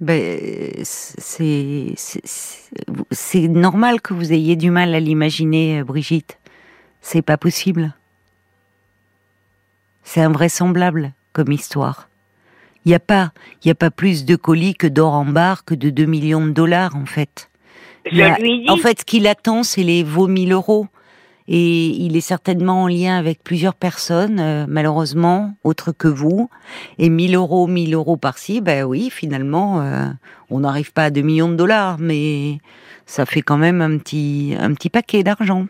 Ben, 0.01 0.73
c'est 0.83 1.95
normal 3.49 4.01
que 4.01 4.13
vous 4.13 4.33
ayez 4.33 4.57
du 4.57 4.71
mal 4.71 4.95
à 4.95 5.01
l'imaginer, 5.01 5.83
Brigitte. 5.85 6.39
C'est 7.01 7.23
pas 7.23 7.37
possible. 7.37 7.95
C'est 10.03 10.21
invraisemblable 10.21 11.13
comme 11.33 11.53
histoire. 11.53 12.09
Il 12.85 12.91
n'y 12.91 12.95
a 12.95 13.01
pas, 13.01 13.33
il 13.63 13.71
a 13.71 13.75
pas 13.75 13.91
plus 13.91 14.25
de 14.25 14.37
colis 14.37 14.75
que 14.75 14.87
d'or 14.87 15.15
en 15.15 15.25
barre 15.25 15.65
que 15.65 15.75
de 15.75 15.91
2 15.91 16.05
millions 16.05 16.45
de 16.45 16.51
dollars 16.51 16.97
en 16.97 17.07
fait. 17.07 17.51
En 18.69 18.77
fait, 18.77 19.01
ce 19.01 19.05
qu'il 19.05 19.27
attend, 19.27 19.63
c'est 19.63 19.83
les 19.83 20.03
vos 20.03 20.27
1000 20.27 20.53
euros. 20.53 20.87
Et 21.47 21.89
il 21.89 22.17
est 22.17 22.23
certainement 22.23 22.85
en 22.85 22.89
lien 22.89 23.19
avec 23.19 23.43
plusieurs 23.43 23.75
personnes, 23.75 24.41
euh, 24.41 24.65
malheureusement, 24.67 25.55
autres 25.63 25.93
que 25.93 26.09
vous. 26.09 26.49
Et 26.99 27.11
1000 27.11 27.35
euros, 27.35 27.67
1000 27.67 27.95
euros 27.95 28.17
par-ci, 28.17 28.63
ben 28.63 28.85
oui, 28.85 29.11
finalement, 29.11 29.83
euh, 29.83 30.07
on 30.49 30.61
n'arrive 30.61 30.93
pas 30.93 31.05
à 31.05 31.11
2 31.11 31.21
millions 31.21 31.51
de 31.51 31.57
dollars, 31.57 31.99
mais 31.99 32.59
ça 33.05 33.27
fait 33.27 33.43
quand 33.43 33.59
même 33.59 33.83
un 33.83 33.99
petit, 33.99 34.55
un 34.59 34.73
petit 34.73 34.89
paquet 34.89 35.23
d'argent. 35.23 35.67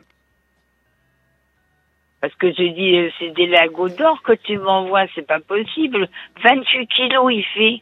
Parce 2.21 2.35
que 2.37 2.53
je 2.53 2.73
dis, 2.73 2.97
euh, 2.97 3.11
c'est 3.19 3.35
des 3.35 3.47
lagos 3.47 3.89
d'or 3.89 4.23
que 4.23 4.33
tu 4.33 4.57
m'envoies, 4.59 5.07
c'est 5.17 5.27
pas 5.27 5.41
possible. 5.41 6.09
28 6.45 6.87
kilos, 6.87 7.33
il 7.33 7.45
fait. 7.53 7.81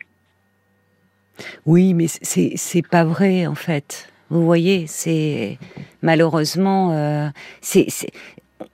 Oui, 1.66 1.92
mais 1.92 2.06
c'est, 2.08 2.52
c'est 2.56 2.86
pas 2.86 3.04
vrai, 3.04 3.46
en 3.46 3.54
fait. 3.54 4.10
Vous 4.30 4.46
voyez, 4.46 4.86
c'est 4.86 5.58
malheureusement, 6.02 6.92
euh, 6.92 7.28
c'est, 7.60 7.86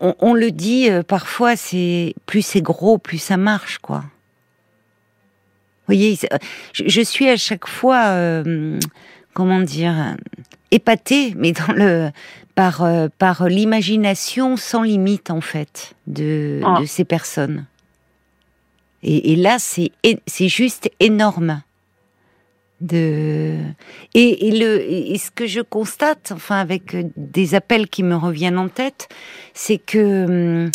on, 0.01 0.35
le 0.35 0.51
dit 0.51 0.91
euh, 0.91 1.03
parfois, 1.03 1.57
c'est 1.57 2.15
plus 2.27 2.43
c'est 2.43 2.63
gros, 2.63 2.99
plus 2.99 3.19
ça 3.19 3.37
marche, 3.37 3.79
quoi. 3.79 4.05
Vous 5.87 5.95
voyez, 5.95 6.19
je, 6.75 7.01
suis 7.01 7.31
à 7.31 7.39
chaque 7.39 7.67
fois, 7.67 8.43
comment 9.33 9.61
dire, 9.61 10.17
épatée, 10.71 11.33
mais 11.35 11.53
dans 11.53 11.73
le 11.73 12.11
par, 12.59 12.83
euh, 12.83 13.07
par 13.19 13.49
l'imagination 13.49 14.57
sans 14.57 14.83
limite, 14.83 15.31
en 15.31 15.41
fait, 15.41 15.95
de, 16.09 16.61
ah. 16.65 16.81
de 16.81 16.87
ces 16.87 17.05
personnes. 17.05 17.67
Et, 19.05 19.33
et 19.33 19.37
là, 19.37 19.59
c'est 19.61 19.93
juste 20.49 20.91
énorme. 20.99 21.63
De... 22.81 23.57
Et, 24.15 24.49
et, 24.49 24.59
le, 24.59 24.81
et 24.81 25.19
ce 25.19 25.31
que 25.31 25.47
je 25.47 25.61
constate, 25.61 26.31
enfin, 26.33 26.57
avec 26.57 26.97
des 27.17 27.55
appels 27.55 27.89
qui 27.89 28.03
me 28.03 28.15
reviennent 28.15 28.59
en 28.59 28.69
tête, 28.69 29.09
c'est 29.53 29.79
que 29.79 30.65
hum, 30.65 30.71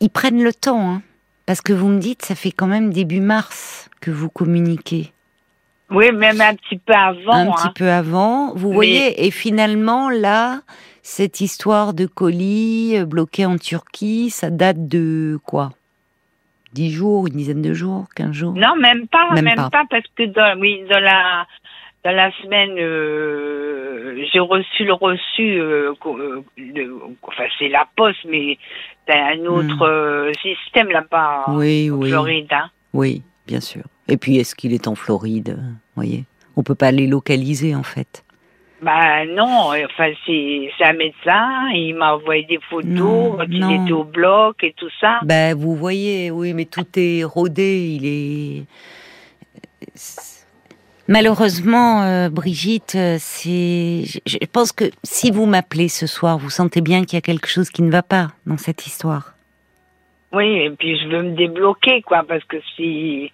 ils 0.00 0.10
prennent 0.10 0.42
le 0.42 0.54
temps. 0.54 0.90
Hein, 0.90 1.02
parce 1.46 1.60
que 1.60 1.72
vous 1.72 1.88
me 1.88 2.00
dites, 2.00 2.24
ça 2.24 2.34
fait 2.34 2.50
quand 2.50 2.66
même 2.66 2.92
début 2.92 3.20
mars 3.20 3.88
que 4.00 4.10
vous 4.10 4.28
communiquez. 4.28 5.12
Oui, 5.90 6.10
même 6.10 6.40
un 6.40 6.54
petit 6.54 6.78
peu 6.78 6.92
avant. 6.92 7.32
Un 7.32 7.52
petit 7.52 7.68
hein. 7.68 7.72
peu 7.74 7.90
avant, 7.90 8.52
vous 8.54 8.72
voyez, 8.72 9.24
et 9.24 9.30
finalement, 9.30 10.10
là, 10.10 10.62
cette 11.02 11.40
histoire 11.40 11.94
de 11.94 12.06
colis 12.06 12.98
euh, 12.98 13.04
bloqué 13.04 13.46
en 13.46 13.56
Turquie, 13.56 14.30
ça 14.30 14.50
date 14.50 14.88
de 14.88 15.38
quoi? 15.44 15.70
Dix 16.76 16.90
jours, 16.90 17.26
une 17.26 17.32
dizaine 17.32 17.62
de 17.62 17.72
jours, 17.72 18.04
quinze 18.14 18.32
jours? 18.32 18.52
Non, 18.52 18.76
même 18.76 19.08
pas, 19.08 19.32
même, 19.40 19.56
pas. 19.56 19.84
parce 19.88 20.04
que 20.14 20.24
dans, 20.24 20.60
oui, 20.60 20.82
dans 20.90 21.00
la 21.00 21.46
dans 22.04 22.14
la 22.14 22.30
semaine, 22.42 22.76
euh, 22.78 24.22
j'ai 24.30 24.40
reçu 24.40 24.84
le 24.84 24.92
reçu, 24.92 25.58
euh, 25.58 25.94
enfin 27.22 27.44
c'est 27.58 27.68
la 27.68 27.88
poste, 27.96 28.26
mais 28.28 28.58
c'est 29.08 29.18
un 29.18 29.38
hmm. 29.38 29.46
autre 29.46 30.32
système 30.42 30.90
là-bas 30.90 31.46
oui, 31.48 31.90
en 31.90 31.94
oui. 31.94 32.10
Floride. 32.10 32.52
Hein. 32.52 32.68
Oui, 32.92 33.22
bien 33.46 33.60
sûr. 33.60 33.84
Et 34.06 34.18
puis 34.18 34.36
est-ce 34.36 34.54
qu'il 34.54 34.74
est 34.74 34.86
en 34.86 34.94
Floride 34.94 35.58
Voyez, 35.94 36.24
on 36.56 36.62
peut 36.62 36.74
pas 36.74 36.92
les 36.92 37.06
localiser 37.06 37.74
en 37.74 37.82
fait. 37.82 38.25
Bah 38.82 39.24
non, 39.24 39.70
enfin 39.72 40.10
c'est 40.26 40.70
un 40.80 40.92
médecin, 40.92 41.68
il 41.72 41.94
m'a 41.94 42.14
envoyé 42.14 42.44
des 42.44 42.60
photos 42.68 43.36
quand 43.38 43.46
il 43.48 43.82
était 43.82 43.92
au 43.92 44.04
bloc 44.04 44.62
et 44.62 44.74
tout 44.76 44.90
ça. 45.00 45.20
Ben 45.22 45.56
vous 45.56 45.74
voyez, 45.74 46.30
oui, 46.30 46.52
mais 46.52 46.66
tout 46.66 46.86
est 46.96 47.24
rodé, 47.24 47.98
il 47.98 48.06
est. 48.06 48.64
Malheureusement, 51.08 52.02
euh, 52.02 52.28
Brigitte, 52.28 52.98
c'est. 53.18 54.02
Je 54.26 54.46
pense 54.52 54.72
que 54.72 54.84
si 55.04 55.30
vous 55.30 55.46
m'appelez 55.46 55.88
ce 55.88 56.06
soir, 56.06 56.36
vous 56.36 56.50
sentez 56.50 56.82
bien 56.82 57.04
qu'il 57.04 57.16
y 57.16 57.18
a 57.18 57.22
quelque 57.22 57.48
chose 57.48 57.70
qui 57.70 57.82
ne 57.82 57.90
va 57.90 58.02
pas 58.02 58.28
dans 58.44 58.58
cette 58.58 58.86
histoire. 58.86 59.32
Oui, 60.32 60.58
et 60.58 60.70
puis 60.70 60.98
je 60.98 61.08
veux 61.08 61.22
me 61.22 61.34
débloquer, 61.34 62.02
quoi, 62.02 62.24
parce 62.28 62.44
que 62.44 62.58
si 62.74 63.32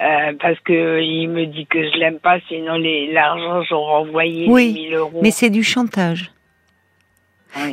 euh, 0.00 0.32
parce 0.40 0.58
que 0.60 1.00
il 1.02 1.28
me 1.28 1.46
dit 1.46 1.66
que 1.66 1.82
je 1.82 1.98
l'aime 1.98 2.20
pas, 2.20 2.38
sinon 2.48 2.76
l'argent 3.12 3.62
j'aurais 3.68 3.94
envoyé 3.94 4.46
oui, 4.48 4.72
1000 4.72 4.94
euros. 4.94 5.20
Mais 5.22 5.30
c'est 5.30 5.50
du 5.50 5.64
chantage. 5.64 6.32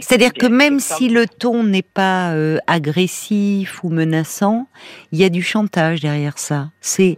C'est-à-dire 0.01 0.33
que 0.33 0.47
même 0.47 0.79
si 0.79 1.09
le 1.09 1.27
ton 1.27 1.63
n'est 1.63 1.81
pas 1.81 2.31
euh, 2.31 2.57
agressif 2.65 3.83
ou 3.83 3.89
menaçant, 3.89 4.67
il 5.11 5.19
y 5.19 5.23
a 5.23 5.29
du 5.29 5.43
chantage 5.43 5.99
derrière 5.99 6.37
ça. 6.37 6.71
C'est, 6.79 7.17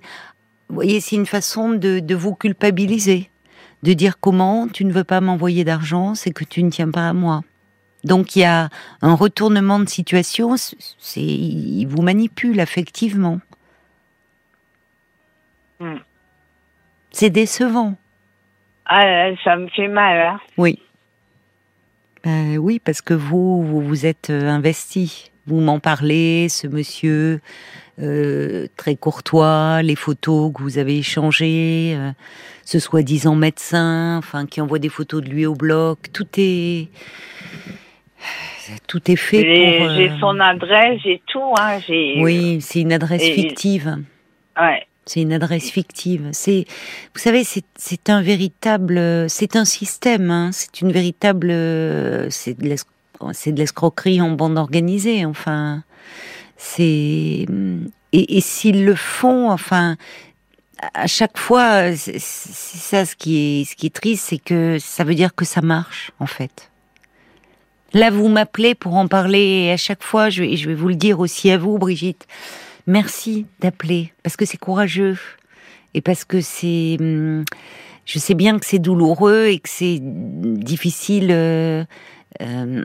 vous 0.67 0.75
voyez, 0.75 0.99
c'est 0.99 1.15
une 1.15 1.27
façon 1.27 1.69
de, 1.69 1.99
de, 1.99 2.15
vous 2.15 2.35
culpabiliser, 2.35 3.29
de 3.83 3.93
dire 3.93 4.19
comment 4.19 4.67
tu 4.67 4.85
ne 4.85 4.91
veux 4.91 5.03
pas 5.03 5.21
m'envoyer 5.21 5.63
d'argent, 5.63 6.15
c'est 6.15 6.31
que 6.31 6.43
tu 6.43 6.63
ne 6.63 6.69
tiens 6.69 6.89
pas 6.89 7.07
à 7.07 7.13
moi. 7.13 7.41
Donc 8.03 8.35
il 8.35 8.39
y 8.39 8.45
a 8.45 8.69
un 9.01 9.13
retournement 9.13 9.79
de 9.79 9.87
situation, 9.87 10.55
c'est, 10.57 11.21
il 11.21 11.85
vous 11.85 12.01
manipule 12.01 12.59
affectivement. 12.59 13.39
Hmm. 15.79 15.97
C'est 17.11 17.29
décevant. 17.29 17.95
Ah, 18.85 19.29
ça 19.43 19.55
me 19.57 19.67
fait 19.69 19.87
mal. 19.87 20.19
Hein. 20.19 20.39
oui. 20.57 20.79
Ben 22.23 22.57
oui, 22.57 22.79
parce 22.83 23.01
que 23.01 23.13
vous, 23.13 23.63
vous 23.63 23.81
vous 23.81 24.05
êtes 24.05 24.29
euh, 24.31 24.49
investi. 24.49 25.31
Vous 25.45 25.61
m'en 25.61 25.79
parlez, 25.79 26.49
ce 26.49 26.67
monsieur 26.67 27.39
euh, 27.99 28.67
très 28.75 28.95
courtois, 28.95 29.81
les 29.81 29.95
photos 29.95 30.51
que 30.53 30.61
vous 30.61 30.77
avez 30.77 30.97
échangées, 30.97 31.95
euh, 31.95 32.11
ce 32.65 32.79
soi-disant 32.79 33.35
médecin, 33.35 34.17
enfin 34.17 34.45
qui 34.45 34.59
envoie 34.59 34.79
des 34.79 34.89
photos 34.89 35.23
de 35.23 35.29
lui 35.29 35.45
au 35.45 35.53
bloc. 35.53 36.11
Tout 36.11 36.27
est 36.37 36.89
tout 38.87 39.09
est 39.09 39.15
fait 39.15 39.43
pour. 39.43 39.89
J'ai 39.91 40.11
son 40.19 40.39
adresse, 40.39 40.99
j'ai 41.03 41.21
tout. 41.27 41.53
Hein, 41.57 41.79
oui, 41.87 42.59
c'est 42.61 42.81
une 42.81 42.91
adresse 42.91 43.23
fictive. 43.23 43.97
Ouais. 44.59 44.85
C'est 45.07 45.21
une 45.21 45.33
adresse 45.33 45.69
fictive. 45.69 46.29
C'est, 46.33 46.65
vous 47.15 47.19
savez, 47.19 47.43
c'est 47.43 48.09
un 48.09 48.21
véritable, 48.21 49.29
c'est 49.29 49.55
un 49.55 49.65
système. 49.65 50.29
Hein. 50.31 50.49
c'est 50.51 50.81
une 50.81 50.91
véritable, 50.91 51.47
c'est 52.29 52.57
de 52.57 53.55
l'escroquerie 53.55 54.21
en 54.21 54.31
bande 54.31 54.57
organisée. 54.57 55.25
Enfin, 55.25 55.83
c'est 56.57 57.45
et, 58.13 58.41
s'ils 58.41 58.85
le 58.85 58.95
font, 58.95 59.51
enfin, 59.51 59.95
à 60.93 61.07
chaque 61.07 61.37
fois, 61.37 61.95
c'est 61.95 62.19
ça 62.19 63.05
ce 63.05 63.15
qui 63.15 63.67
est 63.83 63.93
triste, 63.93 64.27
c'est 64.29 64.37
que 64.37 64.77
ça 64.79 65.03
veut 65.03 65.15
dire 65.15 65.35
que 65.35 65.45
ça 65.45 65.61
marche 65.61 66.11
en 66.19 66.25
fait. 66.25 66.71
Là, 67.93 68.09
vous 68.09 68.27
m'appelez 68.27 68.75
pour 68.75 68.95
en 68.95 69.07
parler 69.07 69.65
et 69.65 69.71
à 69.71 69.77
chaque 69.77 70.03
fois, 70.03 70.29
je 70.29 70.55
je 70.55 70.67
vais 70.67 70.75
vous 70.75 70.89
le 70.89 70.95
dire 70.95 71.19
aussi 71.19 71.49
à 71.51 71.57
vous, 71.57 71.77
Brigitte. 71.77 72.27
Merci 72.87 73.45
d'appeler 73.59 74.13
parce 74.23 74.37
que 74.37 74.45
c'est 74.45 74.57
courageux 74.57 75.19
et 75.93 76.01
parce 76.01 76.23
que 76.25 76.41
c'est. 76.41 76.97
Hum, 76.99 77.43
je 78.05 78.19
sais 78.19 78.33
bien 78.33 78.57
que 78.57 78.65
c'est 78.65 78.79
douloureux 78.79 79.47
et 79.47 79.59
que 79.59 79.69
c'est 79.69 79.99
difficile. 80.01 81.27
Euh, 81.31 81.83
euh, 82.41 82.83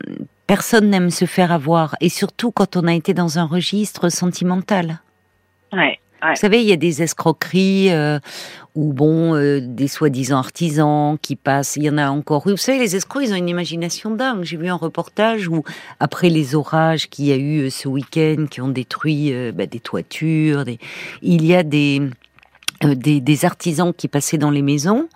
personne 0.48 0.90
n'aime 0.90 1.10
se 1.10 1.24
faire 1.24 1.52
avoir 1.52 1.94
et 2.00 2.08
surtout 2.08 2.50
quand 2.50 2.76
on 2.76 2.86
a 2.88 2.94
été 2.94 3.14
dans 3.14 3.38
un 3.38 3.44
registre 3.44 4.08
sentimental. 4.08 5.00
Ouais. 5.72 6.00
Vous 6.22 6.36
savez, 6.36 6.62
il 6.62 6.68
y 6.68 6.72
a 6.72 6.76
des 6.76 7.02
escroqueries 7.02 7.90
euh, 7.90 8.18
ou 8.74 8.92
bon, 8.92 9.34
euh, 9.34 9.60
des 9.60 9.88
soi-disant 9.88 10.38
artisans 10.38 11.18
qui 11.20 11.34
passent. 11.36 11.76
Il 11.76 11.82
y 11.82 11.90
en 11.90 11.98
a 11.98 12.10
encore 12.10 12.46
eu. 12.46 12.52
Vous 12.52 12.56
savez, 12.56 12.78
les 12.78 12.94
escrocs, 12.94 13.22
ils 13.24 13.32
ont 13.32 13.36
une 13.36 13.48
imagination 13.48 14.12
dingue. 14.12 14.44
J'ai 14.44 14.56
vu 14.56 14.68
un 14.68 14.76
reportage 14.76 15.48
où, 15.48 15.64
après 15.98 16.28
les 16.28 16.54
orages 16.54 17.08
qu'il 17.08 17.26
y 17.26 17.32
a 17.32 17.36
eu 17.36 17.62
euh, 17.62 17.70
ce 17.70 17.88
week-end, 17.88 18.46
qui 18.48 18.60
ont 18.60 18.68
détruit 18.68 19.34
bah, 19.52 19.66
des 19.66 19.80
toitures, 19.80 20.64
il 21.22 21.44
y 21.44 21.54
a 21.54 21.62
des 21.62 22.02
des, 22.84 23.44
artisans 23.44 23.92
qui 23.96 24.08
passaient 24.08 24.38
dans 24.38 24.50
les 24.50 24.62
maisons, 24.62 25.08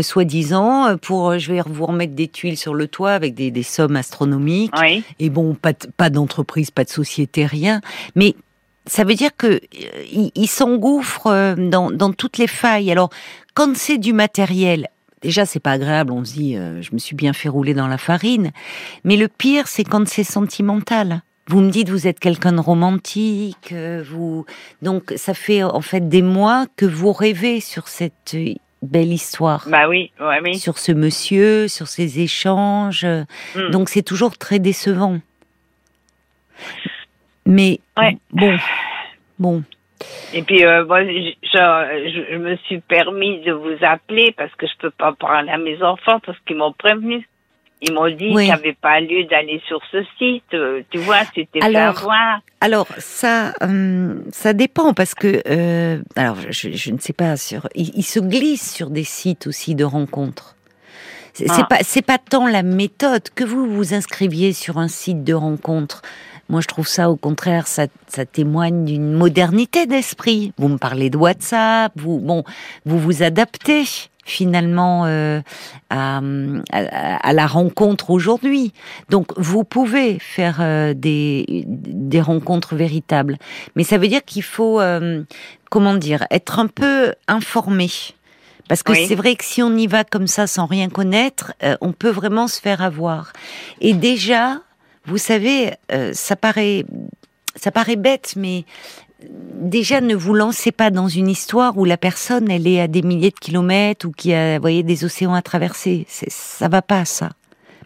soi-disant 0.00 0.96
pour 0.98 1.36
je 1.40 1.52
vais 1.52 1.60
vous 1.66 1.86
remettre 1.86 2.14
des 2.14 2.28
tuiles 2.28 2.56
sur 2.56 2.72
le 2.72 2.86
toit 2.86 3.10
avec 3.10 3.34
des, 3.34 3.50
des 3.50 3.64
sommes 3.64 3.96
astronomiques. 3.96 4.72
Oui. 4.80 5.02
Et 5.18 5.28
bon, 5.28 5.54
pas, 5.54 5.72
pas 5.96 6.08
d'entreprise, 6.08 6.70
pas 6.70 6.84
de 6.84 6.88
société, 6.88 7.46
rien. 7.46 7.80
Mais 8.14 8.36
ça 8.90 9.04
veut 9.04 9.14
dire 9.14 9.30
que 9.36 9.46
euh, 9.46 10.30
il, 10.34 10.48
s'engouffre 10.48 11.28
euh, 11.28 11.54
dans, 11.54 11.92
dans, 11.92 12.12
toutes 12.12 12.38
les 12.38 12.48
failles. 12.48 12.90
Alors, 12.90 13.10
quand 13.54 13.76
c'est 13.76 13.98
du 13.98 14.12
matériel, 14.12 14.88
déjà 15.22 15.46
c'est 15.46 15.60
pas 15.60 15.70
agréable. 15.70 16.10
On 16.10 16.24
se 16.24 16.32
dit, 16.32 16.56
euh, 16.56 16.82
je 16.82 16.90
me 16.92 16.98
suis 16.98 17.14
bien 17.14 17.32
fait 17.32 17.48
rouler 17.48 17.72
dans 17.72 17.86
la 17.86 17.98
farine. 17.98 18.50
Mais 19.04 19.16
le 19.16 19.28
pire, 19.28 19.68
c'est 19.68 19.84
quand 19.84 20.08
c'est 20.08 20.24
sentimental. 20.24 21.22
Vous 21.46 21.60
me 21.60 21.70
dites, 21.70 21.88
vous 21.88 22.08
êtes 22.08 22.18
quelqu'un 22.18 22.52
de 22.52 22.60
romantique. 22.60 23.72
vous 24.10 24.44
donc 24.82 25.12
ça 25.16 25.34
fait 25.34 25.62
en 25.62 25.80
fait 25.80 26.08
des 26.08 26.22
mois 26.22 26.66
que 26.76 26.86
vous 26.86 27.12
rêvez 27.12 27.60
sur 27.60 27.86
cette 27.86 28.36
belle 28.82 29.12
histoire. 29.12 29.66
Bah 29.68 29.88
oui, 29.88 30.10
ouais, 30.20 30.40
oui. 30.42 30.58
Sur 30.58 30.78
ce 30.78 30.90
monsieur, 30.90 31.68
sur 31.68 31.86
ces 31.86 32.20
échanges. 32.20 33.06
Hmm. 33.54 33.70
Donc 33.70 33.88
c'est 33.88 34.02
toujours 34.02 34.36
très 34.36 34.58
décevant. 34.58 35.20
Mais 37.50 37.80
bon, 38.30 38.56
bon. 39.40 39.62
Et 40.32 40.42
puis 40.42 40.64
euh, 40.64 40.86
moi, 40.86 41.04
je, 41.04 41.32
je, 41.42 42.36
me 42.36 42.56
suis 42.58 42.78
permis 42.78 43.40
de 43.40 43.52
vous 43.52 43.76
appeler 43.82 44.32
parce 44.38 44.54
que 44.54 44.68
je 44.68 44.72
peux 44.78 44.90
pas 44.90 45.12
parler 45.12 45.50
à 45.50 45.58
mes 45.58 45.82
enfants 45.82 46.20
parce 46.24 46.38
qu'ils 46.46 46.56
m'ont 46.56 46.72
prévenu. 46.72 47.28
Ils 47.82 47.92
m'ont 47.92 48.08
dit 48.08 48.28
qu'il 48.28 48.36
n'y 48.36 48.52
avait 48.52 48.76
pas 48.80 49.00
lieu 49.00 49.24
d'aller 49.24 49.60
sur 49.66 49.80
ce 49.90 50.04
site. 50.16 50.44
Euh, 50.54 50.82
tu 50.90 50.98
vois, 50.98 51.22
c'était 51.34 51.60
alors, 51.60 52.08
Alors 52.60 52.86
ça, 52.98 53.52
euh, 53.62 54.20
ça 54.30 54.52
dépend 54.52 54.94
parce 54.94 55.14
que 55.14 55.42
alors 56.14 56.36
je, 56.50 56.70
je, 56.70 56.92
ne 56.92 56.98
sais 56.98 57.12
pas 57.12 57.36
sur. 57.36 57.68
Ils, 57.74 58.04
se 58.04 58.20
glissent 58.20 58.72
sur 58.72 58.90
des 58.90 59.04
sites 59.04 59.48
aussi 59.48 59.74
de 59.74 59.84
rencontres. 59.84 60.54
C'est 61.32 61.46
ah. 61.50 61.66
pas 61.68 61.78
c'est 61.82 62.02
pas 62.02 62.18
tant 62.18 62.46
la 62.46 62.62
méthode 62.62 63.28
que 63.34 63.44
vous 63.44 63.66
vous 63.66 63.92
inscriviez 63.94 64.52
sur 64.52 64.78
un 64.78 64.88
site 64.88 65.24
de 65.24 65.34
rencontre. 65.34 66.02
Moi, 66.50 66.60
je 66.60 66.66
trouve 66.66 66.88
ça, 66.88 67.08
au 67.10 67.16
contraire, 67.16 67.68
ça, 67.68 67.86
ça 68.08 68.26
témoigne 68.26 68.84
d'une 68.84 69.12
modernité 69.12 69.86
d'esprit. 69.86 70.52
Vous 70.58 70.66
me 70.66 70.78
parlez 70.78 71.08
de 71.08 71.16
WhatsApp, 71.16 71.92
vous, 71.94 72.18
bon, 72.18 72.42
vous 72.84 72.98
vous 72.98 73.22
adaptez 73.22 73.84
finalement 74.24 75.06
euh, 75.06 75.40
à, 75.90 76.20
à, 76.72 77.32
la 77.32 77.46
rencontre 77.46 78.10
aujourd'hui. 78.10 78.72
Donc, 79.10 79.28
vous 79.36 79.62
pouvez 79.62 80.18
faire 80.18 80.58
euh, 80.58 80.92
des, 80.92 81.64
des 81.66 82.20
rencontres 82.20 82.74
véritables, 82.74 83.38
mais 83.76 83.84
ça 83.84 83.96
veut 83.96 84.08
dire 84.08 84.24
qu'il 84.24 84.42
faut, 84.42 84.80
euh, 84.80 85.22
comment 85.70 85.94
dire, 85.94 86.26
être 86.32 86.58
un 86.58 86.66
peu 86.66 87.14
informé. 87.28 87.90
Parce 88.68 88.82
que 88.82 88.94
c'est 88.94 89.14
vrai 89.16 89.36
que 89.36 89.44
si 89.44 89.62
on 89.62 89.76
y 89.76 89.86
va 89.86 90.02
comme 90.02 90.26
ça 90.28 90.46
sans 90.46 90.66
rien 90.66 90.88
connaître, 90.88 91.54
on 91.80 91.90
peut 91.90 92.10
vraiment 92.10 92.46
se 92.46 92.60
faire 92.60 92.82
avoir. 92.82 93.32
Et 93.80 93.94
déjà, 93.94 94.60
vous 95.06 95.18
savez, 95.18 95.72
euh, 95.92 96.12
ça 96.14 96.36
paraît, 96.36 96.84
ça 97.56 97.70
paraît 97.70 97.96
bête, 97.96 98.34
mais 98.36 98.64
déjà 99.54 100.00
ne 100.00 100.14
vous 100.14 100.34
lancez 100.34 100.72
pas 100.72 100.90
dans 100.90 101.08
une 101.08 101.28
histoire 101.28 101.76
où 101.78 101.84
la 101.84 101.96
personne 101.96 102.50
elle 102.50 102.66
est 102.66 102.80
à 102.80 102.88
des 102.88 103.02
milliers 103.02 103.30
de 103.30 103.38
kilomètres 103.38 104.06
ou 104.06 104.12
qui 104.12 104.32
a, 104.32 104.58
voyez, 104.58 104.82
des 104.82 105.04
océans 105.04 105.34
à 105.34 105.42
traverser. 105.42 106.06
Ça 106.08 106.68
va 106.68 106.82
pas 106.82 107.04
ça. 107.04 107.30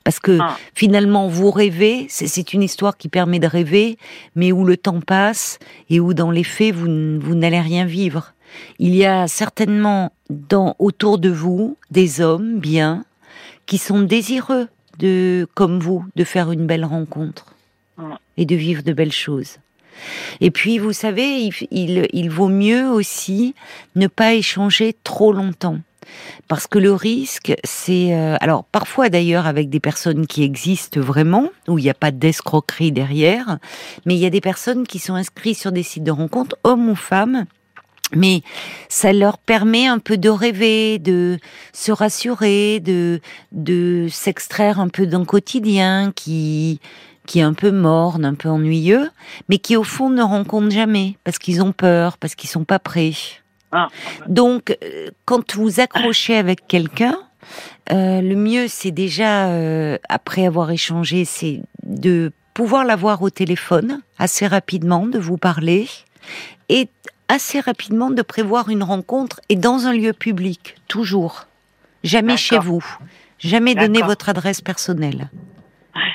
Parce 0.05 0.21
que 0.21 0.39
ah. 0.41 0.59
finalement, 0.75 1.29
vous 1.29 1.51
rêvez, 1.51 2.07
c'est 2.11 2.53
une 2.53 2.63
histoire 2.63 2.99
qui 2.99 3.09
permet 3.09 3.39
de 3.39 3.47
rêver, 3.47 3.97
mais 4.37 4.53
où 4.53 4.65
le 4.65 4.77
temps 4.77 5.01
passe 5.01 5.59
et 5.89 5.99
où 5.99 6.13
dans 6.13 6.31
les 6.31 6.45
faits, 6.45 6.75
vous, 6.75 7.19
vous 7.21 7.35
n'allez 7.35 7.61
rien 7.61 7.87
vivre. 7.87 8.35
Il 8.79 8.95
y 8.95 9.07
a 9.07 9.27
certainement 9.27 10.13
dans, 10.29 10.77
autour 10.79 11.19
de 11.19 11.31
vous 11.31 11.79
des 11.91 12.21
hommes 12.21 12.59
bien 12.59 13.05
qui 13.65 13.79
sont 13.79 14.03
désireux 14.03 14.69
de, 14.99 15.47
comme 15.55 15.79
vous, 15.79 16.05
de 16.17 16.25
faire 16.25 16.53
une 16.53 16.67
belle 16.67 16.85
rencontre 16.85 17.47
et 18.37 18.45
de 18.45 18.57
vivre 18.57 18.83
de 18.83 18.93
belles 18.93 19.13
choses. 19.13 19.59
Et 20.41 20.51
puis, 20.51 20.79
vous 20.79 20.93
savez, 20.93 21.51
il, 21.71 22.09
il, 22.13 22.31
vaut 22.31 22.49
mieux 22.49 22.89
aussi 22.89 23.55
ne 23.95 24.07
pas 24.07 24.35
échanger 24.35 24.97
trop 25.05 25.33
longtemps. 25.33 25.79
Parce 26.49 26.67
que 26.67 26.79
le 26.79 26.93
risque, 26.93 27.55
c'est... 27.65 28.15
Euh, 28.15 28.37
alors, 28.41 28.65
parfois 28.65 29.09
d'ailleurs 29.09 29.47
avec 29.47 29.71
des 29.71 29.81
personnes 29.81 30.27
qui 30.27 30.43
existent 30.43 31.01
vraiment, 31.01 31.49
où 31.69 31.79
il 31.79 31.85
n'y 31.85 31.91
a 31.91 31.95
pas 31.95 32.11
d'escroquerie 32.11 32.93
derrière, 32.93 33.59
mais 34.05 34.15
il 34.15 34.21
y 34.21 34.27
a 34.27 34.31
des 34.31 34.43
personnes 34.43 34.87
qui 34.87 34.99
sont 34.99 35.15
inscrites 35.15 35.59
sur 35.59 35.73
des 35.73 35.83
sites 35.83 36.05
de 36.05 36.11
rencontres, 36.11 36.57
hommes 36.65 36.91
ou 36.91 36.97
femmes, 36.97 37.47
mais 38.13 38.43
ça 38.89 39.13
leur 39.13 39.39
permet 39.39 39.87
un 39.87 39.99
peu 39.99 40.17
de 40.17 40.29
rêver, 40.29 40.99
de 40.99 41.39
se 41.73 41.93
rassurer, 41.93 42.81
de 42.81 43.21
de 43.53 44.09
s'extraire 44.11 44.79
un 44.81 44.89
peu 44.89 45.07
d'un 45.07 45.25
quotidien 45.25 46.13
qui 46.15 46.81
qui 47.27 47.39
est 47.39 47.43
un 47.43 47.55
peu 47.55 47.71
morne, 47.71 48.25
un 48.25 48.35
peu 48.35 48.49
ennuyeux, 48.49 49.11
mais 49.49 49.59
qui 49.59 49.77
au 49.77 49.85
fond 49.85 50.11
ne 50.11 50.23
rencontrent 50.23 50.71
jamais 50.71 51.17
parce 51.25 51.39
qu'ils 51.39 51.63
ont 51.63 51.73
peur, 51.73 52.19
parce 52.19 52.35
qu'ils 52.35 52.51
sont 52.51 52.65
pas 52.65 52.79
prêts. 52.79 53.13
Ah. 53.73 53.89
Donc, 54.29 54.77
euh, 54.85 55.11
quand 55.25 55.55
vous 55.57 55.81
accrochez 55.81 56.37
avec 56.37 56.67
quelqu'un, 56.69 57.17
euh, 57.93 58.21
le 58.21 58.37
mieux, 58.37 58.69
c'est 58.69 58.91
déjà 58.91 59.49
euh, 59.49 59.99
après 60.09 60.47
avoir 60.47 60.71
échangé, 60.71 61.25
c'est 61.25 61.63
de 61.83 62.31
pouvoir 62.53 62.85
l'avoir 62.85 63.23
au 63.23 63.31
téléphone 63.31 64.01
assez 64.19 64.47
rapidement, 64.47 65.07
de 65.07 65.19
vous 65.19 65.39
parler 65.39 65.89
et 66.69 66.89
assez 67.29 67.61
rapidement 67.61 68.11
de 68.11 68.23
prévoir 68.23 68.69
une 68.69 68.83
rencontre 68.83 69.41
et 69.49 69.57
dans 69.57 69.87
un 69.87 69.93
lieu 69.93 70.13
public, 70.13 70.77
toujours. 70.89 71.47
Jamais 72.03 72.37
chez 72.37 72.59
vous. 72.59 72.85
Jamais 73.39 73.75
donner 73.75 74.03
votre 74.03 74.29
adresse 74.29 74.61
personnelle. 74.61 75.31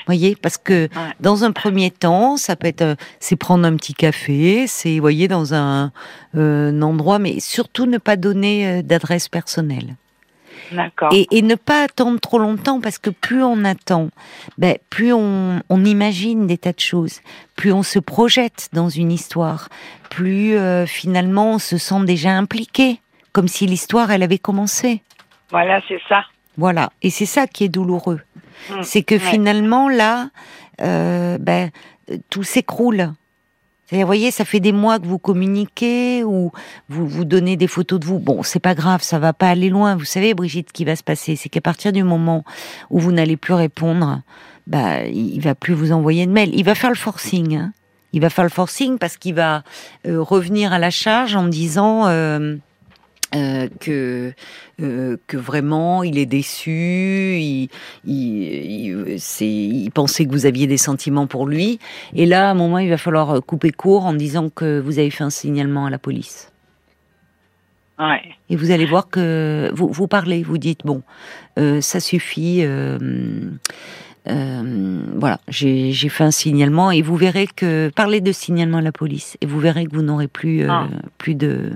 Voyez, 0.06 0.36
parce 0.36 0.58
que 0.58 0.88
dans 1.20 1.44
un 1.44 1.52
premier 1.52 1.90
temps, 1.90 2.36
ça 2.36 2.56
peut 2.56 2.66
être, 2.66 2.82
euh, 2.82 2.94
c'est 3.18 3.36
prendre 3.36 3.64
un 3.66 3.76
petit 3.76 3.94
café, 3.94 4.66
c'est, 4.66 4.98
voyez, 4.98 5.28
dans 5.28 5.54
un, 5.54 5.92
euh, 6.36 6.70
un, 6.70 6.82
endroit, 6.82 7.18
mais 7.18 7.40
surtout 7.40 7.86
ne 7.86 7.98
pas 7.98 8.16
donner 8.16 8.66
euh, 8.66 8.82
d'adresse 8.82 9.28
personnelle. 9.28 9.96
Et, 11.12 11.26
et, 11.30 11.42
ne 11.42 11.54
pas 11.54 11.82
attendre 11.82 12.20
trop 12.20 12.38
longtemps 12.38 12.80
parce 12.80 12.98
que 12.98 13.10
plus 13.10 13.42
on 13.42 13.64
attend, 13.64 14.10
ben, 14.58 14.76
plus 14.88 15.12
on, 15.12 15.60
on, 15.68 15.84
imagine 15.84 16.46
des 16.46 16.58
tas 16.58 16.72
de 16.72 16.80
choses, 16.80 17.20
plus 17.56 17.72
on 17.72 17.82
se 17.82 17.98
projette 17.98 18.68
dans 18.72 18.88
une 18.88 19.10
histoire, 19.10 19.68
plus 20.10 20.56
euh, 20.56 20.86
finalement 20.86 21.54
on 21.54 21.58
se 21.58 21.78
sent 21.78 22.04
déjà 22.04 22.30
impliqué, 22.30 23.00
comme 23.32 23.48
si 23.48 23.66
l'histoire 23.66 24.10
elle 24.10 24.22
avait 24.22 24.38
commencé. 24.38 25.02
Voilà, 25.50 25.80
c'est 25.88 26.00
ça. 26.08 26.24
Voilà, 26.56 26.90
et 27.02 27.10
c'est 27.10 27.26
ça 27.26 27.46
qui 27.46 27.64
est 27.64 27.68
douloureux. 27.68 28.20
Mmh. 28.68 28.82
c'est 28.82 29.02
que 29.02 29.18
finalement 29.18 29.88
là, 29.88 30.28
euh, 30.82 31.38
ben, 31.38 31.70
tout 32.28 32.42
s'écroule. 32.42 33.12
Vous 33.92 34.06
voyez, 34.06 34.30
ça 34.30 34.44
fait 34.44 34.60
des 34.60 34.72
mois 34.72 34.98
que 34.98 35.06
vous 35.06 35.18
communiquez 35.18 36.22
ou 36.24 36.52
vous 36.88 37.06
vous 37.06 37.24
donnez 37.24 37.56
des 37.56 37.66
photos 37.66 37.98
de 37.98 38.06
vous. 38.06 38.18
Bon, 38.18 38.42
c'est 38.42 38.60
pas 38.60 38.74
grave, 38.74 39.02
ça 39.02 39.18
va 39.18 39.32
pas 39.32 39.48
aller 39.48 39.68
loin. 39.68 39.96
Vous 39.96 40.04
savez, 40.04 40.32
Brigitte, 40.34 40.68
ce 40.68 40.72
qui 40.72 40.84
va 40.84 40.94
se 40.94 41.02
passer, 41.02 41.36
c'est 41.36 41.48
qu'à 41.48 41.60
partir 41.60 41.92
du 41.92 42.04
moment 42.04 42.44
où 42.90 43.00
vous 43.00 43.12
n'allez 43.12 43.36
plus 43.36 43.54
répondre, 43.54 44.22
bah, 44.66 45.04
il 45.04 45.40
va 45.40 45.54
plus 45.54 45.74
vous 45.74 45.92
envoyer 45.92 46.26
de 46.26 46.32
mail. 46.32 46.50
Il 46.54 46.64
va 46.64 46.74
faire 46.74 46.90
le 46.90 46.96
forcing. 46.96 47.56
Hein. 47.56 47.72
Il 48.12 48.20
va 48.20 48.30
faire 48.30 48.44
le 48.44 48.50
forcing 48.50 48.98
parce 48.98 49.16
qu'il 49.16 49.34
va 49.34 49.62
euh, 50.06 50.22
revenir 50.22 50.72
à 50.72 50.78
la 50.78 50.90
charge 50.90 51.34
en 51.34 51.48
disant. 51.48 52.06
Euh, 52.06 52.56
euh, 53.34 53.68
que 53.80 54.32
euh, 54.80 55.16
que 55.26 55.36
vraiment 55.36 56.02
il 56.02 56.18
est 56.18 56.26
déçu, 56.26 57.38
il, 57.38 57.68
il, 58.04 59.20
il, 59.40 59.90
pensait 59.92 60.26
que 60.26 60.32
vous 60.32 60.46
aviez 60.46 60.66
des 60.66 60.78
sentiments 60.78 61.26
pour 61.26 61.46
lui, 61.46 61.78
et 62.14 62.26
là 62.26 62.48
à 62.48 62.50
un 62.50 62.54
moment 62.54 62.78
il 62.78 62.90
va 62.90 62.96
falloir 62.96 63.44
couper 63.44 63.70
court 63.70 64.04
en 64.04 64.14
disant 64.14 64.50
que 64.50 64.80
vous 64.80 64.98
avez 64.98 65.10
fait 65.10 65.24
un 65.24 65.30
signalement 65.30 65.86
à 65.86 65.90
la 65.90 65.98
police. 65.98 66.50
Ouais. 68.00 68.22
Et 68.48 68.56
vous 68.56 68.70
allez 68.70 68.86
voir 68.86 69.10
que 69.10 69.70
vous 69.74 69.88
vous 69.88 70.08
parlez, 70.08 70.42
vous 70.42 70.58
dites 70.58 70.80
bon, 70.84 71.02
euh, 71.58 71.80
ça 71.80 72.00
suffit. 72.00 72.64
Euh, 74.28 74.60
euh, 74.60 75.02
voilà, 75.16 75.38
j'ai 75.48 75.92
fait 75.92 76.24
un 76.24 76.30
signalement 76.30 76.90
et 76.90 77.02
vous 77.02 77.16
verrez 77.16 77.46
que 77.46 77.90
parlez 77.90 78.20
de 78.20 78.32
signalement 78.32 78.78
à 78.78 78.82
la 78.82 78.92
police 78.92 79.36
et 79.40 79.46
vous 79.46 79.60
verrez 79.60 79.86
que 79.86 79.94
vous 79.94 80.02
n'aurez 80.02 80.28
plus 80.28 80.66
ah. 80.68 80.86
plus 81.18 81.34
de 81.34 81.70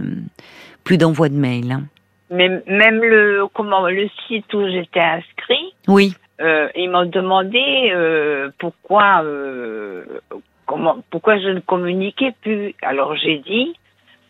plus 0.85 0.99
d'envoi 0.99 1.29
de 1.29 1.35
mail. 1.35 1.73
Hein. 1.73 1.85
Même, 2.31 2.63
même 2.67 3.01
le, 3.01 3.47
comment, 3.53 3.89
le 3.89 4.09
site 4.27 4.53
où 4.55 4.67
j'étais 4.69 5.01
inscrit, 5.01 5.75
oui. 5.89 6.15
Euh, 6.41 6.69
ils 6.75 6.91
m'ont 6.91 7.07
demandé 7.07 7.93
euh, 7.95 8.51
pourquoi, 8.59 9.23
euh, 9.23 10.05
comment, 10.67 10.97
pourquoi 11.11 11.39
je 11.39 11.49
ne 11.49 11.61
communiquais 11.61 12.35
plus. 12.43 12.75
Alors 12.83 13.15
j'ai 13.15 13.39
dit 13.39 13.75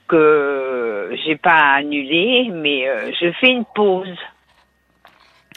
que 0.07 1.17
j'ai 1.25 1.37
pas 1.37 1.77
annulé, 1.77 2.51
mais 2.53 2.89
euh, 2.89 3.11
je 3.21 3.33
fais 3.41 3.49
une 3.49 3.65
pause. 3.75 4.19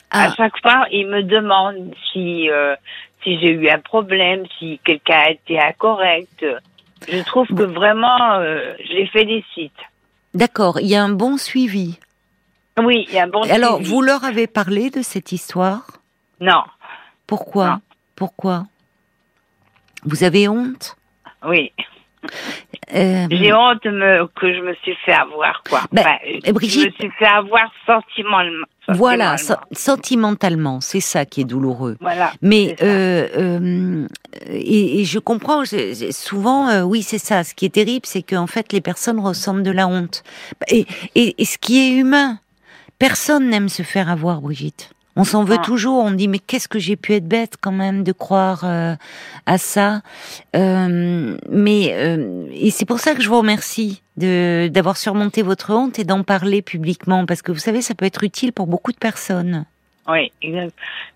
À 0.09 0.25
ah. 0.25 0.33
chaque 0.35 0.59
fois, 0.61 0.85
ils 0.91 1.07
me 1.07 1.23
demandent 1.23 1.93
si 2.11 2.49
euh, 2.49 2.75
si 3.23 3.39
j'ai 3.39 3.51
eu 3.51 3.69
un 3.69 3.79
problème, 3.79 4.45
si 4.57 4.79
quelqu'un 4.83 5.19
a 5.27 5.29
été 5.31 5.59
incorrect. 5.59 6.45
Je 7.07 7.23
trouve 7.23 7.47
que 7.47 7.63
vraiment, 7.63 8.41
je 8.41 8.93
les 8.93 9.07
félicite. 9.07 9.73
D'accord, 10.33 10.79
il 10.79 10.87
y 10.87 10.95
a 10.95 11.03
un 11.03 11.09
bon 11.09 11.37
suivi. 11.37 11.99
Oui, 12.81 13.05
il 13.07 13.15
y 13.15 13.19
a 13.19 13.23
un 13.23 13.27
bon 13.27 13.43
suivi. 13.43 13.55
Alors, 13.55 13.81
vous 13.81 14.01
leur 14.01 14.23
avez 14.23 14.47
parlé 14.47 14.89
de 14.89 15.01
cette 15.01 15.31
histoire? 15.31 15.85
Non. 16.39 16.63
Pourquoi? 17.25 17.79
Pourquoi? 18.15 18.65
Vous 20.03 20.23
avez 20.23 20.47
honte? 20.47 20.95
Oui. 21.45 21.71
Euh, 22.95 23.27
J'ai 23.29 23.53
honte 23.53 23.81
que 23.81 24.53
je 24.53 24.61
me 24.61 24.73
suis 24.83 24.95
fait 25.05 25.13
avoir, 25.13 25.61
quoi. 25.69 25.81
Ben, 25.91 26.03
Brigitte, 26.53 26.81
je 26.81 26.87
me 26.87 26.91
suis 27.09 27.17
fait 27.17 27.25
avoir 27.25 27.71
sentimentalement. 27.85 28.65
Voilà, 28.89 29.35
sentimentalement, 29.73 30.79
c'est 30.79 31.01
ça 31.01 31.25
qui 31.25 31.41
est 31.41 31.45
douloureux. 31.45 31.97
Voilà. 31.99 32.31
Mais 32.41 32.75
euh, 32.81 33.27
euh, 33.37 34.07
et, 34.47 35.03
je 35.03 35.19
comprends. 35.19 35.63
souvent, 36.11 36.69
euh, 36.69 36.83
oui, 36.83 37.03
c'est 37.03 37.17
ça. 37.17 37.43
Ce 37.43 37.53
qui 37.53 37.65
est 37.65 37.73
terrible, 37.73 38.05
c'est 38.05 38.21
qu'en 38.21 38.47
fait, 38.47 38.71
les 38.71 38.79
personnes 38.79 39.19
ressentent 39.19 39.63
de 39.63 39.71
la 39.71 39.87
honte. 39.87 40.23
Et, 40.69 40.85
et, 41.15 41.35
et 41.41 41.45
ce 41.45 41.57
qui 41.57 41.79
est 41.79 41.91
humain, 41.99 42.39
personne 42.97 43.49
n'aime 43.49 43.67
se 43.67 43.83
faire 43.83 44.09
avoir, 44.09 44.39
Brigitte. 44.39 44.91
On 45.17 45.23
s'en 45.23 45.43
veut 45.43 45.57
ah. 45.59 45.63
toujours. 45.63 46.03
On 46.03 46.11
dit 46.11 46.27
mais 46.27 46.37
qu'est-ce 46.37 46.67
que 46.67 46.77
j'ai 46.77 46.95
pu 46.95 47.13
être 47.13 47.27
bête 47.27 47.55
quand 47.59 47.71
même 47.71 48.03
de 48.03 48.11
croire 48.11 48.61
euh, 48.63 48.93
à 49.47 49.57
ça? 49.57 50.01
Euh, 50.55 51.35
mais 51.49 51.91
euh, 51.93 52.45
et 52.53 52.69
c'est 52.69 52.85
pour 52.85 52.99
ça 52.99 53.15
que 53.15 53.21
je 53.21 53.27
vous 53.27 53.39
remercie 53.39 54.03
de 54.17 54.67
d'avoir 54.67 54.95
surmonté 54.95 55.41
votre 55.41 55.73
honte 55.73 55.97
et 55.97 56.03
d'en 56.03 56.23
parler 56.23 56.61
publiquement 56.61 57.25
parce 57.25 57.41
que 57.41 57.51
vous 57.51 57.57
savez 57.57 57.81
ça 57.81 57.95
peut 57.95 58.05
être 58.05 58.23
utile 58.23 58.53
pour 58.53 58.67
beaucoup 58.67 58.91
de 58.91 58.97
personnes. 58.97 59.65
Oui, 60.07 60.31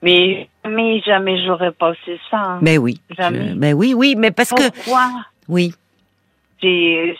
mais 0.01 0.49
jamais, 0.65 1.01
jamais 1.05 1.45
j'aurais 1.45 1.71
pensé 1.71 2.19
ça. 2.29 2.37
Hein. 2.37 2.59
Mais 2.61 2.77
oui. 2.77 2.99
Jamais. 3.15 3.53
mais 3.55 3.71
oui, 3.71 3.93
oui, 3.93 4.15
mais 4.17 4.31
parce 4.31 4.49
que. 4.49 4.69
Pourquoi? 4.71 5.11
Oui. 5.47 5.73
Si, 6.59 7.13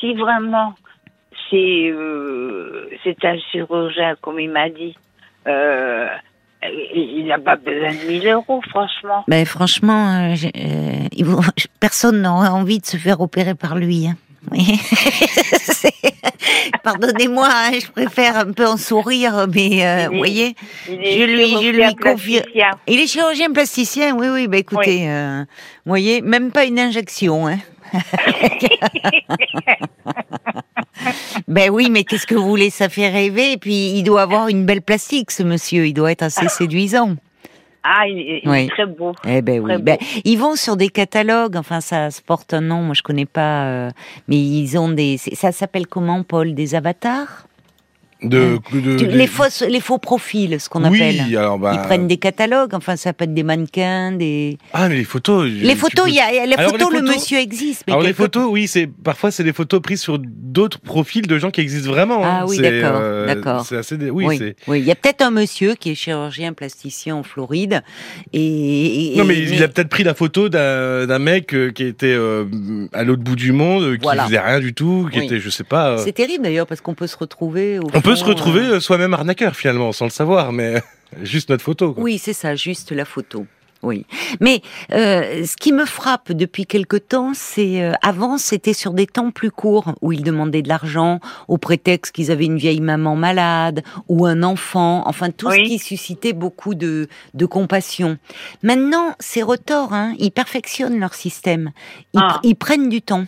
si 0.00 0.14
vraiment 0.14 0.74
c'est 1.50 1.94
c'est 3.04 3.24
un 3.24 3.38
chirurgien 3.52 4.16
comme 4.20 4.40
il 4.40 4.50
m'a 4.50 4.70
dit 4.70 4.96
euh, 5.46 6.08
il 6.94 7.26
n'a 7.26 7.38
pas 7.38 7.56
besoin 7.56 7.92
de 7.92 8.08
1000 8.08 8.26
euros, 8.28 8.62
franchement. 8.68 9.24
Ben, 9.28 9.44
franchement, 9.44 10.32
euh, 10.32 10.34
euh, 10.56 11.42
personne 11.80 12.22
n'aurait 12.22 12.48
envie 12.48 12.78
de 12.80 12.86
se 12.86 12.96
faire 12.96 13.20
opérer 13.20 13.54
par 13.54 13.76
lui. 13.76 14.08
Hein. 14.08 14.16
Pardonnez-moi, 16.82 17.48
hein, 17.48 17.70
je 17.80 17.86
préfère 17.90 18.38
un 18.38 18.50
peu 18.52 18.66
en 18.66 18.76
sourire, 18.76 19.46
mais 19.52 20.06
vous 20.08 20.18
voyez, 20.18 20.54
je 20.86 21.24
lui, 21.24 21.50
je 21.50 21.70
lui 21.70 21.94
confie. 21.96 22.42
Il 22.86 23.00
est 23.00 23.06
chirurgien 23.06 23.50
plasticien, 23.52 24.14
oui, 24.16 24.28
oui. 24.28 24.48
Ben 24.48 24.60
écoutez, 24.60 25.08
vous 25.84 25.90
voyez, 25.90 26.22
même 26.22 26.52
pas 26.52 26.64
une 26.64 26.78
injection. 26.78 27.48
Hein. 27.48 27.58
Ben 31.48 31.70
oui, 31.70 31.88
mais 31.90 32.04
qu'est-ce 32.04 32.26
que 32.26 32.34
vous 32.34 32.48
voulez, 32.48 32.70
ça 32.70 32.88
fait 32.88 33.08
rêver. 33.08 33.52
Et 33.52 33.56
puis, 33.56 33.90
il 33.90 34.02
doit 34.02 34.22
avoir 34.22 34.48
une 34.48 34.64
belle 34.64 34.82
plastique, 34.82 35.30
ce 35.30 35.42
monsieur. 35.42 35.86
Il 35.86 35.94
doit 35.94 36.12
être 36.12 36.22
assez 36.22 36.48
séduisant. 36.48 37.16
Ah, 37.88 38.08
il, 38.08 38.42
est 38.44 38.68
très 38.68 38.86
beau. 38.86 39.14
Eh 39.28 39.42
ben 39.42 39.60
oui. 39.60 39.80
Ben, 39.80 39.96
ils 40.24 40.36
vont 40.36 40.56
sur 40.56 40.76
des 40.76 40.88
catalogues. 40.88 41.56
Enfin, 41.56 41.80
ça 41.80 42.10
se 42.10 42.20
porte 42.20 42.52
un 42.52 42.60
nom. 42.60 42.82
Moi, 42.82 42.94
je 42.94 43.02
connais 43.02 43.26
pas. 43.26 43.66
Euh, 43.66 43.90
mais 44.26 44.36
ils 44.36 44.76
ont 44.76 44.88
des. 44.88 45.18
Ça 45.18 45.52
s'appelle 45.52 45.86
comment, 45.86 46.24
Paul 46.24 46.54
Des 46.54 46.74
avatars? 46.74 47.46
De, 48.22 48.58
les, 48.72 49.26
faux, 49.26 49.44
les 49.68 49.80
faux 49.80 49.98
profils, 49.98 50.58
ce 50.58 50.68
qu'on 50.70 50.84
appelle. 50.84 51.16
bah... 51.60 51.72
Ils 51.74 51.86
prennent 51.86 52.06
des 52.06 52.16
catalogues, 52.16 52.72
enfin 52.72 52.96
ça 52.96 53.12
peut 53.12 53.24
être 53.24 53.34
des 53.34 53.42
mannequins, 53.42 54.12
des. 54.12 54.56
Ah 54.72 54.88
mais 54.88 54.96
les 54.96 55.04
photos. 55.04 55.46
Les 55.46 55.74
photos, 55.74 56.06
il 56.08 56.14
y 56.14 56.20
a 56.20 56.46
les 56.46 56.56
photos, 56.56 56.92
le 56.92 57.02
monsieur 57.02 57.38
existe. 57.38 57.84
Mais 57.86 57.92
alors 57.92 58.02
les 58.02 58.14
photos, 58.14 58.46
oui, 58.48 58.68
c'est 58.68 58.86
parfois 58.86 59.30
c'est 59.30 59.44
des 59.44 59.52
photos 59.52 59.80
prises 59.82 60.00
sur 60.00 60.18
d'autres 60.18 60.80
profils 60.80 61.26
de 61.26 61.38
gens 61.38 61.50
qui 61.50 61.60
existent 61.60 61.90
vraiment. 61.90 62.24
Hein. 62.24 62.38
Ah 62.40 62.46
oui, 62.46 62.58
d'accord, 62.58 62.98
euh, 63.00 63.26
d'accord. 63.26 63.66
C'est 63.66 63.76
assez, 63.76 63.96
oui, 63.96 64.26
oui. 64.26 64.54
oui. 64.66 64.80
il 64.80 64.86
y 64.86 64.90
a 64.90 64.94
peut-être 64.94 65.22
un 65.22 65.30
monsieur 65.30 65.74
qui 65.74 65.90
est 65.90 65.94
chirurgien 65.94 66.54
plasticien 66.54 67.16
en 67.16 67.22
Floride 67.22 67.82
et. 68.32 69.14
non 69.16 69.24
mais, 69.24 69.38
il 69.38 69.62
a 69.62 69.68
peut-être 69.68 69.88
pris 69.88 70.04
la 70.04 70.14
photo 70.14 70.48
d'un 70.48 71.18
mec 71.18 71.54
euh, 71.54 71.70
qui 71.70 71.84
était 71.84 72.06
euh, 72.06 72.44
à 72.92 73.04
l'autre 73.04 73.22
bout 73.22 73.36
du 73.36 73.52
monde, 73.52 73.98
qui 73.98 74.08
faisait 74.08 74.40
rien 74.40 74.60
du 74.60 74.72
tout, 74.72 75.08
qui 75.12 75.20
était, 75.20 75.38
je 75.38 75.50
sais 75.50 75.64
pas. 75.64 75.98
C'est 75.98 76.12
terrible 76.12 76.44
d'ailleurs 76.44 76.66
parce 76.66 76.80
qu'on 76.80 76.94
peut 76.94 77.06
se 77.06 77.16
retrouver. 77.16 77.78
Au 77.78 78.00
peut 78.06 78.14
se 78.14 78.24
retrouver 78.24 78.60
euh, 78.60 78.78
soi-même 78.78 79.14
arnaqueur 79.14 79.56
finalement, 79.56 79.90
sans 79.90 80.04
le 80.04 80.12
savoir, 80.12 80.52
mais 80.52 80.80
juste 81.22 81.50
notre 81.50 81.64
photo. 81.64 81.92
Oui, 81.96 82.18
c'est 82.18 82.32
ça, 82.32 82.54
juste 82.54 82.92
la 82.92 83.04
photo. 83.04 83.46
Oui, 83.82 84.06
mais 84.40 84.62
euh, 84.92 85.44
ce 85.44 85.56
qui 85.56 85.72
me 85.72 85.84
frappe 85.84 86.30
depuis 86.30 86.66
quelque 86.66 86.96
temps, 86.96 87.32
c'est 87.34 87.82
euh, 87.82 87.92
avant 88.02 88.38
c'était 88.38 88.72
sur 88.72 88.92
des 88.92 89.06
temps 89.06 89.32
plus 89.32 89.50
courts 89.50 89.92
où 90.02 90.12
ils 90.12 90.22
demandaient 90.22 90.62
de 90.62 90.68
l'argent 90.68 91.18
au 91.48 91.58
prétexte 91.58 92.14
qu'ils 92.14 92.30
avaient 92.30 92.46
une 92.46 92.58
vieille 92.58 92.80
maman 92.80 93.16
malade 93.16 93.82
ou 94.08 94.24
un 94.24 94.44
enfant, 94.44 95.02
enfin 95.06 95.30
tout 95.30 95.50
ce 95.50 95.56
qui 95.56 95.78
suscitait 95.80 96.32
beaucoup 96.32 96.76
de, 96.76 97.08
de 97.34 97.46
compassion. 97.46 98.18
Maintenant, 98.62 99.14
c'est 99.18 99.42
retors, 99.42 99.92
hein, 99.92 100.14
ils 100.18 100.32
perfectionnent 100.32 101.00
leur 101.00 101.14
système, 101.14 101.72
ils, 102.14 102.20
ah. 102.22 102.40
ils 102.44 102.56
prennent 102.56 102.88
du 102.88 103.02
temps 103.02 103.26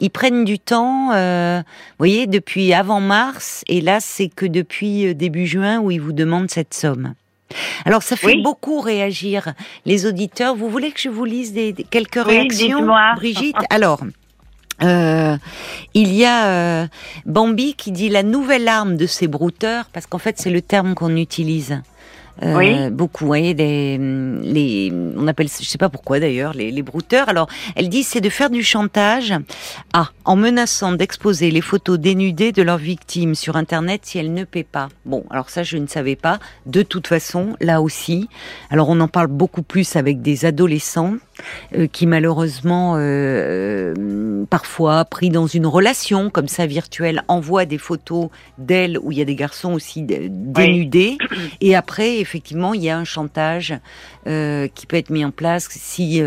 ils 0.00 0.10
prennent 0.10 0.44
du 0.44 0.58
temps, 0.58 1.12
euh, 1.12 1.58
vous 1.60 1.96
voyez, 1.98 2.26
depuis 2.26 2.72
avant 2.72 3.00
mars, 3.00 3.64
et 3.66 3.80
là, 3.80 3.98
c'est 4.00 4.28
que 4.28 4.46
depuis 4.46 5.06
euh, 5.06 5.14
début 5.14 5.46
juin 5.46 5.80
où 5.80 5.90
ils 5.90 6.00
vous 6.00 6.12
demandent 6.12 6.50
cette 6.50 6.74
somme. 6.74 7.14
Alors, 7.84 8.02
ça 8.02 8.16
fait 8.16 8.42
beaucoup 8.42 8.80
réagir 8.80 9.54
les 9.86 10.06
auditeurs. 10.06 10.54
Vous 10.54 10.68
voulez 10.68 10.92
que 10.92 11.00
je 11.00 11.08
vous 11.08 11.24
lise 11.24 11.52
des, 11.52 11.74
quelques 11.90 12.22
réactions, 12.22 12.86
Brigitte? 13.16 13.56
Alors, 13.70 14.00
euh, 14.82 15.36
il 15.94 16.14
y 16.14 16.24
a 16.24 16.46
euh, 16.46 16.86
Bambi 17.26 17.74
qui 17.74 17.90
dit 17.90 18.08
la 18.08 18.22
nouvelle 18.22 18.68
arme 18.68 18.96
de 18.96 19.06
ces 19.06 19.26
brouteurs, 19.26 19.86
parce 19.92 20.06
qu'en 20.06 20.18
fait, 20.18 20.38
c'est 20.38 20.50
le 20.50 20.62
terme 20.62 20.94
qu'on 20.94 21.16
utilise. 21.16 21.80
Euh, 22.42 22.56
oui. 22.56 22.90
beaucoup, 22.90 23.24
vous 23.24 23.28
voyez, 23.28 23.54
les, 23.54 23.98
les, 23.98 24.92
on 25.16 25.26
appelle, 25.26 25.48
je 25.48 25.64
sais 25.64 25.78
pas 25.78 25.88
pourquoi 25.88 26.20
d'ailleurs, 26.20 26.52
les, 26.54 26.70
les 26.70 26.82
brouteurs. 26.82 27.28
Alors, 27.28 27.48
elle 27.74 27.88
dit, 27.88 28.02
c'est 28.02 28.20
de 28.20 28.30
faire 28.30 28.50
du 28.50 28.62
chantage, 28.62 29.34
ah, 29.92 30.10
en 30.24 30.36
menaçant 30.36 30.92
d'exposer 30.92 31.50
les 31.50 31.60
photos 31.60 31.98
dénudées 31.98 32.52
de 32.52 32.62
leurs 32.62 32.78
victimes 32.78 33.34
sur 33.34 33.56
Internet 33.56 34.02
si 34.04 34.18
elles 34.18 34.32
ne 34.32 34.44
paient 34.44 34.62
pas. 34.64 34.88
Bon, 35.04 35.24
alors 35.30 35.50
ça, 35.50 35.62
je 35.62 35.76
ne 35.76 35.86
savais 35.86 36.16
pas. 36.16 36.38
De 36.66 36.82
toute 36.82 37.06
façon, 37.06 37.56
là 37.60 37.82
aussi, 37.82 38.28
alors 38.70 38.88
on 38.88 39.00
en 39.00 39.08
parle 39.08 39.28
beaucoup 39.28 39.62
plus 39.62 39.96
avec 39.96 40.22
des 40.22 40.44
adolescents 40.44 41.14
euh, 41.74 41.86
qui 41.86 42.06
malheureusement, 42.06 42.96
euh, 42.96 42.98
euh, 42.98 44.44
parfois 44.48 45.04
pris 45.04 45.30
dans 45.30 45.46
une 45.46 45.66
relation 45.66 46.30
comme 46.30 46.48
ça 46.48 46.66
virtuelle, 46.66 47.22
envoient 47.28 47.64
des 47.64 47.78
photos 47.78 48.28
d'elles 48.58 48.98
où 49.02 49.12
il 49.12 49.18
y 49.18 49.20
a 49.22 49.24
des 49.24 49.34
garçons 49.34 49.72
aussi 49.72 50.02
dénudés, 50.02 51.18
et 51.60 51.74
après 51.76 52.18
effectivement 52.18 52.74
il 52.74 52.82
y 52.82 52.90
a 52.90 52.96
un 52.98 53.04
chantage 53.04 53.74
euh, 54.26 54.68
qui 54.74 54.86
peut 54.86 54.96
être 54.96 55.10
mis 55.10 55.24
en 55.24 55.30
place 55.30 55.68
si 55.70 56.22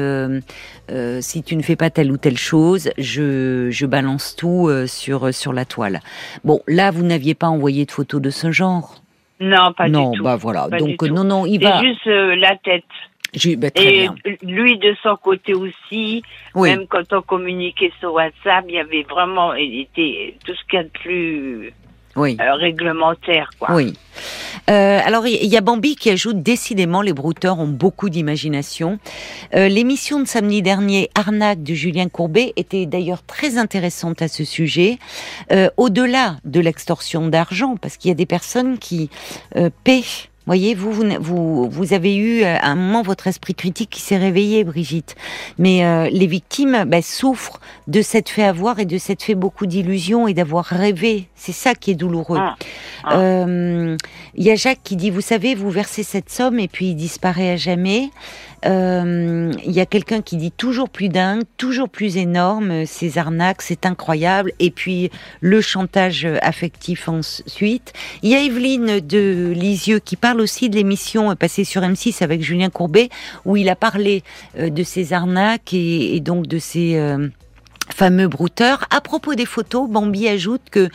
si 1.21 1.43
tu 1.43 1.56
ne 1.56 1.62
fais 1.62 1.76
pas 1.76 1.89
telle 1.89 2.12
ou 2.12 2.17
telle 2.17 2.38
chose, 2.38 2.89
je, 2.97 3.69
je 3.69 3.86
balance 3.86 4.36
tout 4.36 4.69
sur 4.88 5.34
sur 5.34 5.54
la 5.54 5.65
toile. 5.65 6.02
Bon, 6.43 6.62
là 6.67 6.91
vous 6.91 7.04
n'aviez 7.04 7.36
pas 7.36 7.47
envoyé 7.47 7.86
de 7.86 7.91
photos 7.91 8.21
de 8.21 8.30
ce 8.30 8.52
genre? 8.52 8.95
Non, 9.39 9.74
pas 9.76 9.88
du 9.88 9.93
tout. 9.93 10.00
Non, 10.00 10.12
bah 10.21 10.36
voilà. 10.36 10.67
Donc 10.69 11.02
non, 11.02 11.24
non, 11.24 11.45
il 11.45 11.63
va. 11.63 11.82
juste 11.82 12.06
la 12.06 12.56
tête. 12.63 12.84
Bah, 13.58 13.70
et 13.76 14.10
lui 14.41 14.78
de 14.78 14.94
son 15.02 15.15
côté 15.15 15.54
aussi, 15.54 16.22
même 16.54 16.86
quand 16.88 17.13
on 17.13 17.22
communiquait 17.22 17.94
sur 18.00 18.13
WhatsApp, 18.13 18.65
il 18.67 18.76
y 18.76 18.80
avait 18.80 19.04
vraiment, 19.04 19.54
il 19.54 19.82
était 19.82 20.36
tout 20.46 20.54
ce 20.54 20.62
qu'il 20.70 20.78
y 20.78 20.82
a 20.82 20.84
de 20.84 20.89
plus 20.89 21.74
oui. 22.17 22.36
réglementaire. 22.38 23.50
Quoi. 23.58 23.74
Oui. 23.74 23.94
alors, 24.67 25.28
il 25.28 25.46
y 25.46 25.56
a 25.56 25.62
Bambi 25.62 25.96
qui 25.96 26.10
ajoute 26.10 26.44
décidément, 26.44 27.02
les 27.02 27.13
brouteurs 27.13 27.58
ont 27.58 27.70
beaucoup 27.70 28.10
d'imagination. 28.10 29.00
L'émission 29.54 30.20
de 30.20 30.26
samedi 30.26 30.62
dernier, 30.62 31.10
Arnaque 31.15 31.63
de 31.63 31.74
Julien 31.74 32.10
Courbet, 32.10 32.52
était 32.58 32.86
d'ailleurs 32.86 33.24
très 33.24 33.58
intéressante 33.58 34.22
à 34.22 34.28
ce 34.28 34.44
sujet. 34.44 34.98
Au-delà 35.78 36.36
de 36.44 36.60
l'extorsion 36.60 37.30
d'argent, 37.30 37.78
parce 37.78 37.96
qu'il 37.96 38.10
y 38.10 38.12
a 38.12 38.15
des 38.15 38.26
personnes 38.26 38.78
qui 38.78 39.10
paient 39.86 40.04
voyez, 40.45 40.73
vous, 40.73 40.91
vous, 41.19 41.69
vous, 41.69 41.93
avez 41.93 42.15
eu 42.15 42.41
euh, 42.41 42.58
à 42.60 42.71
un 42.71 42.75
moment 42.75 43.01
votre 43.01 43.27
esprit 43.27 43.54
critique 43.54 43.89
qui 43.89 44.01
s'est 44.01 44.17
réveillé, 44.17 44.63
Brigitte. 44.63 45.15
Mais 45.58 45.86
euh, 45.86 46.10
les 46.12 46.27
victimes 46.27 46.86
bah, 46.88 47.01
souffrent 47.01 47.60
de 47.88 48.01
cette 48.01 48.30
fait 48.30 48.43
avoir 48.43 48.80
et 48.80 48.86
de 48.86 48.97
cette 48.97 49.21
fait 49.21 49.36
beaucoup 49.36 49.65
d'illusions 49.65 50.27
et 50.27 50.34
d'avoir 50.34 50.65
rêvé. 50.65 51.27
C'est 51.36 51.51
ça 51.51 51.75
qui 51.75 51.91
est 51.91 51.95
douloureux. 51.95 52.39
Ah. 52.39 52.56
Ah. 53.04 53.19
Euh, 53.19 53.97
il 54.36 54.43
y 54.43 54.51
a 54.51 54.56
Jacques 54.56 54.82
qui 54.84 54.95
dit, 54.95 55.10
vous 55.10 55.21
savez, 55.21 55.56
vous 55.56 55.69
versez 55.69 56.04
cette 56.04 56.30
somme 56.30 56.60
et 56.60 56.67
puis 56.67 56.88
il 56.88 56.95
disparaît 56.95 57.51
à 57.51 57.56
jamais. 57.56 58.10
Euh, 58.65 59.51
il 59.65 59.71
y 59.71 59.80
a 59.80 59.88
quelqu'un 59.88 60.21
qui 60.21 60.38
dit 60.38 60.51
toujours 60.51 60.89
plus 60.89 61.10
dingue, 61.10 61.41
toujours 61.58 61.89
plus 61.89 62.17
énorme, 62.17 62.86
ces 62.86 63.17
arnaques, 63.17 63.63
c'est 63.63 63.86
incroyable. 63.86 64.51
Et 64.60 64.69
puis 64.69 65.10
le 65.39 65.62
chantage 65.62 66.27
affectif 66.41 67.10
ensuite. 67.10 67.93
Il 68.21 68.30
y 68.30 68.36
a 68.36 68.43
Evelyne 68.43 68.99
de 68.99 69.51
Lisieux 69.56 69.99
qui 69.99 70.15
parle 70.15 70.31
aussi 70.39 70.70
de 70.70 70.76
l'émission 70.76 71.36
passée 71.36 71.63
sur 71.63 71.82
M6 71.82 72.24
avec 72.24 72.41
Julien 72.41 72.70
Courbet, 72.70 73.10
où 73.46 73.58
il 73.58 73.70
a 73.70 73.76
parlé 73.76 74.24
euh, 74.58 74.70
de 74.70 74.84
ces 74.84 75.13
arnaques 75.13 75.74
et, 75.74 76.20
donc 76.20 76.48
de 76.48 76.60
ces 76.60 76.96
euh, 76.96 77.28
fameux 77.94 78.28
brouteur. 78.28 78.86
À 78.89 79.02
propos 79.02 79.36
des 79.36 79.46
photos, 79.46 79.89
Bambi 79.89 80.28
ajoute 80.28 80.62
que 80.72 80.89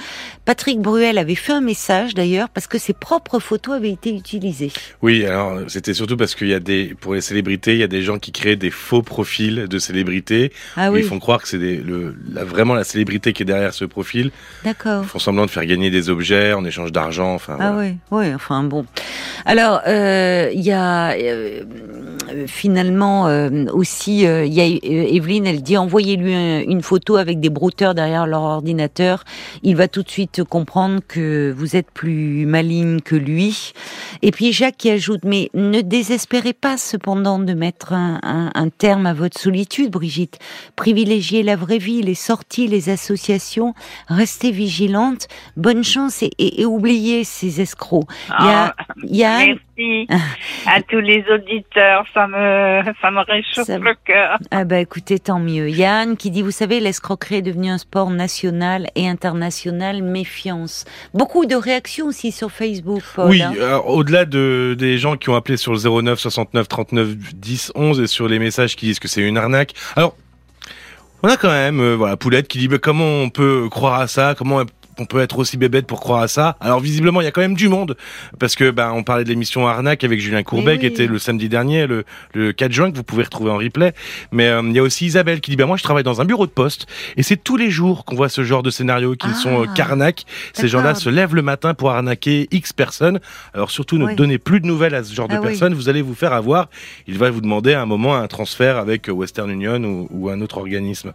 Patrick 0.46 0.80
Bruel 0.80 1.18
avait 1.18 1.34
fait 1.34 1.52
un 1.52 1.60
message 1.60 2.14
d'ailleurs 2.14 2.48
parce 2.48 2.68
que 2.68 2.78
ses 2.78 2.92
propres 2.92 3.40
photos 3.40 3.74
avaient 3.74 3.90
été 3.90 4.14
utilisées. 4.14 4.70
Oui, 5.02 5.26
alors 5.26 5.58
c'était 5.66 5.92
surtout 5.92 6.16
parce 6.16 6.36
qu'il 6.36 6.46
y 6.46 6.54
a 6.54 6.60
des, 6.60 6.94
pour 7.00 7.14
les 7.14 7.20
célébrités, 7.20 7.72
il 7.72 7.80
y 7.80 7.82
a 7.82 7.88
des 7.88 8.02
gens 8.02 8.20
qui 8.20 8.30
créent 8.30 8.54
des 8.54 8.70
faux 8.70 9.02
profils 9.02 9.66
de 9.66 9.78
célébrités. 9.80 10.52
Ah 10.76 10.92
oui. 10.92 11.00
Ils 11.00 11.04
font 11.04 11.18
croire 11.18 11.42
que 11.42 11.48
c'est 11.48 11.82
vraiment 12.28 12.74
la 12.74 12.84
célébrité 12.84 13.32
qui 13.32 13.42
est 13.42 13.46
derrière 13.46 13.74
ce 13.74 13.84
profil. 13.84 14.30
D'accord. 14.64 15.02
Ils 15.02 15.08
font 15.08 15.18
semblant 15.18 15.46
de 15.46 15.50
faire 15.50 15.66
gagner 15.66 15.90
des 15.90 16.10
objets 16.10 16.52
en 16.52 16.64
échange 16.64 16.92
d'argent. 16.92 17.34
Enfin. 17.34 17.56
Ah 17.58 17.74
oui, 17.76 17.96
oui, 18.12 18.32
enfin 18.32 18.62
bon. 18.62 18.86
Alors 19.46 19.80
euh, 19.88 20.48
il 20.54 20.62
y 20.62 20.70
a 20.70 21.10
euh, 21.10 21.64
finalement 22.46 23.26
euh, 23.26 23.64
aussi 23.72 24.20
il 24.20 24.52
y 24.52 24.60
a 24.60 24.64
Evelyne, 24.64 25.48
elle 25.48 25.62
dit 25.62 25.76
envoyez-lui 25.76 26.62
une 26.62 26.82
photo 26.82 27.16
avec 27.16 27.40
des 27.40 27.50
brouteurs 27.50 27.96
derrière 27.96 28.28
leur 28.28 28.42
ordinateur, 28.42 29.24
il 29.64 29.74
va 29.74 29.88
tout 29.88 30.04
de 30.04 30.08
suite 30.08 30.35
comprendre 30.42 31.00
que 31.06 31.54
vous 31.56 31.76
êtes 31.76 31.90
plus 31.90 32.46
maligne 32.46 33.00
que 33.00 33.16
lui. 33.16 33.72
Et 34.22 34.30
puis 34.30 34.52
Jacques 34.52 34.76
qui 34.76 34.90
ajoute, 34.90 35.24
mais 35.24 35.50
ne 35.54 35.80
désespérez 35.80 36.52
pas 36.52 36.76
cependant 36.76 37.38
de 37.38 37.54
mettre 37.54 37.92
un, 37.92 38.68
terme 38.78 39.06
à 39.06 39.14
votre 39.14 39.38
solitude, 39.40 39.90
Brigitte. 39.90 40.38
Privilégiez 40.74 41.42
la 41.42 41.56
vraie 41.56 41.78
vie, 41.78 42.02
les 42.02 42.14
sorties, 42.14 42.66
les 42.66 42.88
associations, 42.88 43.74
restez 44.08 44.50
vigilante, 44.50 45.28
bonne 45.56 45.84
chance 45.84 46.22
et, 46.22 46.64
oubliez 46.64 47.24
ces 47.24 47.60
escrocs. 47.60 48.06
il 48.40 48.46
y 48.46 48.48
a, 48.48 48.74
ah, 48.78 48.84
il 49.04 49.16
y 49.16 49.24
a 49.24 49.46
merci 49.76 50.08
à 50.66 50.82
tous 50.82 51.00
les 51.00 51.24
auditeurs, 51.32 52.04
ça 52.12 52.26
me, 52.26 52.82
ça 53.00 53.10
me 53.10 53.24
réchauffe 53.24 53.68
le 53.68 53.94
cœur. 54.04 54.38
Ah 54.50 54.64
bah 54.64 54.80
écoutez, 54.80 55.18
tant 55.18 55.38
mieux. 55.38 55.68
Yann 55.68 56.16
qui 56.16 56.30
dit, 56.30 56.42
vous 56.42 56.50
savez, 56.50 56.80
l'escroquerie 56.80 57.36
est 57.36 57.42
devenue 57.42 57.70
un 57.70 57.78
sport 57.78 58.10
national 58.10 58.88
et 58.94 59.08
international, 59.08 60.02
méfiance. 60.02 60.84
Beaucoup 61.14 61.46
de 61.46 61.54
réactions 61.54 62.06
aussi 62.06 62.32
sur 62.32 62.50
Facebook, 62.50 63.02
Oui, 63.18 63.42
hein. 63.42 63.52
au-delà 63.86 64.24
de, 64.24 64.74
des 64.78 64.98
gens 64.98 65.16
qui 65.16 65.30
ont 65.30 65.34
appelé 65.34 65.56
sur 65.56 65.72
le 65.72 66.02
09 66.02 66.18
69 66.18 66.68
39 66.68 67.08
10 67.34 67.72
11 67.74 68.00
et 68.00 68.06
sur 68.06 68.28
les 68.28 68.38
messages 68.38 68.76
qui 68.76 68.86
disent 68.86 68.98
que 68.98 69.08
c'est 69.08 69.22
une 69.22 69.38
arnaque. 69.38 69.72
Alors, 69.96 70.16
on 71.22 71.28
a 71.28 71.36
quand 71.36 71.48
même, 71.48 71.80
euh, 71.80 71.96
voilà, 71.96 72.16
Poulette 72.16 72.46
qui 72.46 72.58
dit, 72.58 72.68
mais 72.68 72.78
comment 72.78 73.22
on 73.22 73.30
peut 73.30 73.68
croire 73.70 74.00
à 74.00 74.06
ça? 74.06 74.34
Comment 74.36 74.62
on 74.98 75.04
peut 75.04 75.20
être 75.20 75.38
aussi 75.38 75.56
bébête 75.56 75.86
pour 75.86 76.00
croire 76.00 76.22
à 76.22 76.28
ça. 76.28 76.56
Alors 76.60 76.80
visiblement, 76.80 77.20
il 77.20 77.24
y 77.24 77.26
a 77.26 77.30
quand 77.30 77.40
même 77.40 77.54
du 77.54 77.68
monde 77.68 77.96
parce 78.38 78.54
que 78.54 78.70
ben 78.70 78.92
on 78.92 79.02
parlait 79.02 79.24
de 79.24 79.28
l'émission 79.28 79.66
Arnaque 79.66 80.04
avec 80.04 80.20
Julien 80.20 80.42
Courbet 80.42 80.78
qui 80.78 80.86
était 80.86 81.06
le 81.06 81.18
samedi 81.18 81.48
dernier, 81.48 81.86
le, 81.86 82.04
le 82.34 82.52
4 82.52 82.72
juin 82.72 82.90
que 82.90 82.96
vous 82.96 83.02
pouvez 83.02 83.24
retrouver 83.24 83.50
en 83.50 83.58
replay. 83.58 83.92
Mais 84.32 84.48
euh, 84.48 84.62
il 84.64 84.72
y 84.72 84.78
a 84.78 84.82
aussi 84.82 85.06
Isabelle 85.06 85.40
qui 85.40 85.50
dit 85.50 85.56
ben 85.56 85.66
moi 85.66 85.76
je 85.76 85.82
travaille 85.82 86.02
dans 86.02 86.20
un 86.20 86.24
bureau 86.24 86.46
de 86.46 86.50
poste 86.50 86.86
et 87.16 87.22
c'est 87.22 87.36
tous 87.36 87.56
les 87.56 87.70
jours 87.70 88.04
qu'on 88.04 88.16
voit 88.16 88.28
ce 88.28 88.44
genre 88.44 88.62
de 88.62 88.70
scénario 88.70 89.14
qui 89.14 89.32
sont 89.34 89.62
euh, 89.62 89.66
carnac. 89.74 90.24
Ces 90.54 90.68
gens-là 90.68 90.94
se 90.94 91.10
lèvent 91.10 91.34
le 91.34 91.42
matin 91.42 91.74
pour 91.74 91.90
arnaquer 91.90 92.48
X 92.50 92.72
personnes. 92.72 93.20
Alors 93.54 93.70
surtout 93.70 93.98
ne 93.98 94.14
donnez 94.14 94.38
plus 94.38 94.60
de 94.60 94.66
nouvelles 94.66 94.94
à 94.94 95.04
ce 95.04 95.14
genre 95.14 95.28
de 95.28 95.34
ah 95.34 95.40
personnes, 95.40 95.74
vous 95.74 95.88
allez 95.88 96.02
vous 96.02 96.14
faire 96.14 96.32
avoir. 96.32 96.68
Il 97.06 97.18
va 97.18 97.30
vous 97.30 97.40
demander 97.40 97.74
à 97.74 97.82
un 97.82 97.86
moment 97.86 98.16
un 98.16 98.26
transfert 98.28 98.78
avec 98.78 99.08
Western 99.08 99.50
Union 99.50 99.82
ou, 99.84 100.08
ou 100.10 100.30
un 100.30 100.40
autre 100.40 100.58
organisme. 100.58 101.12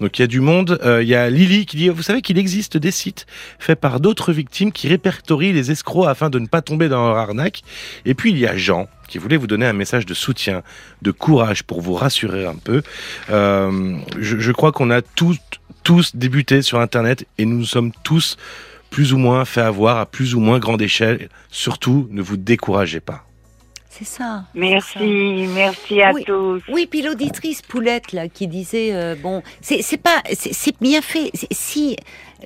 Donc 0.00 0.18
il 0.18 0.22
y 0.22 0.24
a 0.24 0.28
du 0.28 0.40
monde. 0.40 0.78
Euh, 0.84 1.02
il 1.02 1.08
y 1.08 1.14
a 1.14 1.28
Lily 1.30 1.66
qui 1.66 1.76
dit 1.76 1.88
vous 1.88 2.02
savez 2.02 2.22
qu'il 2.22 2.38
existe 2.38 2.76
des 2.76 2.90
sites 2.90 3.23
fait 3.58 3.76
par 3.76 4.00
d'autres 4.00 4.32
victimes 4.32 4.72
qui 4.72 4.88
répertorient 4.88 5.52
les 5.52 5.70
escrocs 5.70 6.08
afin 6.08 6.30
de 6.30 6.38
ne 6.38 6.46
pas 6.46 6.62
tomber 6.62 6.88
dans 6.88 7.06
leur 7.08 7.16
arnaque. 7.16 7.62
Et 8.04 8.14
puis 8.14 8.30
il 8.30 8.38
y 8.38 8.46
a 8.46 8.56
Jean 8.56 8.88
qui 9.08 9.18
voulait 9.18 9.36
vous 9.36 9.46
donner 9.46 9.66
un 9.66 9.72
message 9.72 10.06
de 10.06 10.14
soutien, 10.14 10.62
de 11.02 11.10
courage 11.10 11.62
pour 11.62 11.80
vous 11.80 11.94
rassurer 11.94 12.46
un 12.46 12.56
peu. 12.56 12.82
Euh, 13.30 13.96
je, 14.18 14.52
crois 14.52 14.72
qu'on 14.72 14.90
a 14.90 15.02
tous, 15.02 15.38
tous 15.82 16.16
débuté 16.16 16.62
sur 16.62 16.80
Internet 16.80 17.26
et 17.38 17.44
nous 17.44 17.58
nous 17.58 17.64
sommes 17.64 17.92
tous 18.02 18.36
plus 18.90 19.12
ou 19.12 19.18
moins 19.18 19.44
fait 19.44 19.60
avoir 19.60 19.98
à 19.98 20.06
plus 20.06 20.34
ou 20.34 20.40
moins 20.40 20.58
grande 20.58 20.80
échelle. 20.80 21.28
Surtout, 21.50 22.08
ne 22.10 22.22
vous 22.22 22.36
découragez 22.36 23.00
pas. 23.00 23.26
C'est 23.96 24.04
ça. 24.04 24.42
Merci, 24.56 25.46
merci 25.54 26.02
à 26.02 26.12
tous. 26.14 26.60
Oui, 26.68 26.88
puis 26.90 27.00
l'auditrice 27.00 27.62
Poulette 27.62 28.12
là 28.12 28.28
qui 28.28 28.48
disait 28.48 28.92
euh, 28.92 29.14
bon, 29.14 29.44
c'est 29.60 30.02
pas, 30.02 30.20
c'est 30.32 30.74
bien 30.80 31.00
fait. 31.00 31.30
Si 31.52 31.96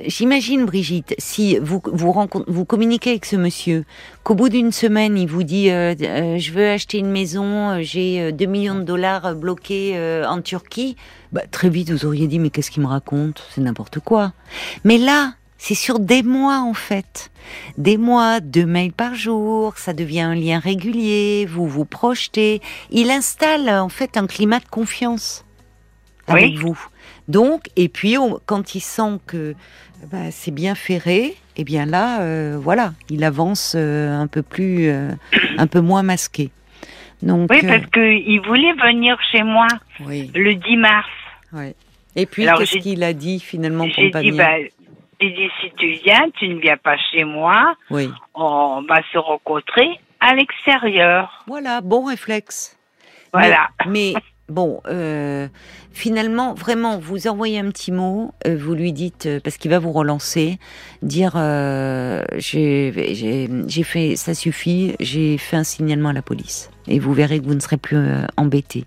j'imagine 0.05 0.67
Brigitte, 0.67 1.15
si 1.17 1.59
vous 1.59 1.81
vous 1.91 2.15
vous 2.49 2.65
communiquez 2.67 3.11
avec 3.11 3.25
ce 3.25 3.37
monsieur, 3.37 3.87
qu'au 4.25 4.35
bout 4.35 4.51
d'une 4.51 4.73
semaine 4.73 5.17
il 5.17 5.27
vous 5.27 5.43
dit 5.43 5.71
euh, 5.71 5.95
euh, 6.03 6.37
je 6.37 6.53
veux 6.53 6.69
acheter 6.69 6.99
une 6.99 7.11
maison, 7.11 7.81
j'ai 7.81 8.31
2 8.31 8.45
millions 8.45 8.75
de 8.75 8.85
dollars 8.85 9.35
bloqués 9.35 9.99
en 10.29 10.43
Turquie, 10.43 10.97
bah, 11.33 11.45
très 11.51 11.71
vite 11.71 11.91
vous 11.91 12.05
auriez 12.05 12.27
dit 12.27 12.39
mais 12.39 12.51
qu'est-ce 12.51 12.71
qu'il 12.71 12.83
me 12.83 12.89
raconte, 12.89 13.43
c'est 13.55 13.63
n'importe 13.63 14.01
quoi. 14.01 14.35
Mais 14.85 14.99
là, 14.99 15.33
c'est 15.59 15.75
sur 15.75 15.99
des 15.99 16.23
mois 16.23 16.61
en 16.61 16.75
fait. 16.75 17.31
Des 17.77 17.97
mois, 17.97 18.41
deux 18.41 18.67
mails 18.67 18.93
par 18.93 19.15
jour, 19.15 19.77
ça 19.77 19.93
devient 19.93 20.21
un 20.21 20.35
lien 20.35 20.59
régulier, 20.59 21.47
vous 21.47 21.67
vous 21.67 21.85
projetez. 21.85 22.61
Il 22.91 23.11
installe 23.11 23.69
en 23.69 23.89
fait 23.89 24.17
un 24.17 24.27
climat 24.27 24.61
de 24.61 24.69
confiance 24.69 25.45
avec 26.29 26.55
vous. 26.55 26.79
Donc, 27.27 27.69
et 27.77 27.89
puis 27.89 28.17
quand 28.47 28.75
il 28.75 28.81
sent 28.81 29.19
que 29.27 29.55
bah, 30.11 30.31
c'est 30.31 30.53
bien 30.53 30.75
ferré, 30.75 31.25
et 31.59 31.63
eh 31.63 31.65
bien 31.65 31.87
là, 31.87 32.21
euh, 32.21 32.57
voilà, 32.57 32.93
il 33.11 33.25
avance 33.25 33.75
euh, 33.77 34.17
un 34.17 34.29
peu 34.29 34.43
plus, 34.43 34.89
euh, 34.89 35.11
un 35.59 35.67
peu 35.67 35.81
moins 35.81 36.05
masqué. 36.05 36.51
Donc, 37.21 37.51
oui, 37.51 37.63
parce 37.67 37.85
qu'il 37.87 38.41
voulait 38.47 38.75
venir 38.75 39.19
chez 39.33 39.43
moi 39.43 39.67
le 39.99 40.55
10 40.55 40.77
mars. 40.77 41.09
Et 42.15 42.27
puis, 42.27 42.45
qu'est-ce 42.45 42.79
qu'il 42.79 43.03
a 43.03 43.13
dit 43.13 43.41
finalement 43.41 43.89
pour 43.89 44.11
pas 44.13 44.21
venir? 44.21 44.37
bah, 44.37 44.57
il 45.21 45.35
dit, 45.35 45.49
si 45.61 45.71
tu 45.77 45.93
viens, 46.05 46.31
tu 46.39 46.49
ne 46.49 46.61
viens 46.61 46.77
pas 46.77 46.97
chez 47.11 47.25
moi. 47.25 47.75
Oui. 47.91 48.09
On 48.35 48.83
va 48.89 49.01
se 49.13 49.19
rencontrer 49.19 50.01
à 50.21 50.35
l'extérieur. 50.35 51.45
Voilà, 51.47 51.81
bon 51.81 52.05
réflexe. 52.05 52.79
Voilà. 53.33 53.69
Mais, 53.87 54.15
bon, 54.49 54.81
euh, 54.87 55.49
finalement, 55.93 56.55
vraiment, 56.55 56.99
vous 56.99 57.27
envoyez 57.27 57.59
un 57.59 57.71
petit 57.71 57.93
mot, 57.93 58.33
euh, 58.47 58.57
vous 58.57 58.75
lui 58.75 58.93
dites, 58.93 59.27
euh, 59.27 59.41
parce 59.43 59.57
qu'il 59.59 59.71
va 59.71 59.79
vous 59.79 59.93
relancer, 59.93 60.59
dire, 61.03 61.33
j'ai 62.39 62.93
fait, 63.85 64.17
ça 64.17 64.35
suffit, 64.35 64.95
j'ai 65.01 65.39
fait 65.39 65.57
un 65.57 65.65
signalement 65.65 66.11
à 66.11 66.15
la 66.15 66.23
police 66.23 66.71
et 66.89 66.99
vous 66.99 67.13
verrez 67.13 67.41
que 67.41 67.45
vous 67.45 67.55
ne 67.55 67.61
serez 67.61 67.77
plus 67.77 67.97
euh, 67.97 68.27
embêté. 68.37 68.85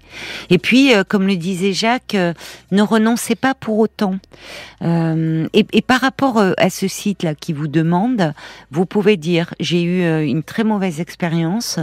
Et 0.49 0.57
puis, 0.57 0.93
euh, 0.93 1.03
comme 1.07 1.27
le 1.27 1.35
disait 1.35 1.73
Jacques, 1.73 2.15
euh, 2.15 2.33
ne 2.71 2.81
renoncez 2.81 3.35
pas 3.35 3.53
pour 3.53 3.79
autant. 3.79 4.15
Et, 4.81 5.81
par 5.85 6.01
rapport 6.01 6.41
à 6.57 6.69
ce 6.69 6.87
site-là 6.87 7.35
qui 7.35 7.53
vous 7.53 7.67
demande, 7.67 8.33
vous 8.71 8.85
pouvez 8.85 9.17
dire 9.17 9.53
j'ai 9.59 9.83
eu 9.83 10.25
une 10.25 10.41
très 10.41 10.63
mauvaise 10.63 10.99
expérience. 10.99 11.79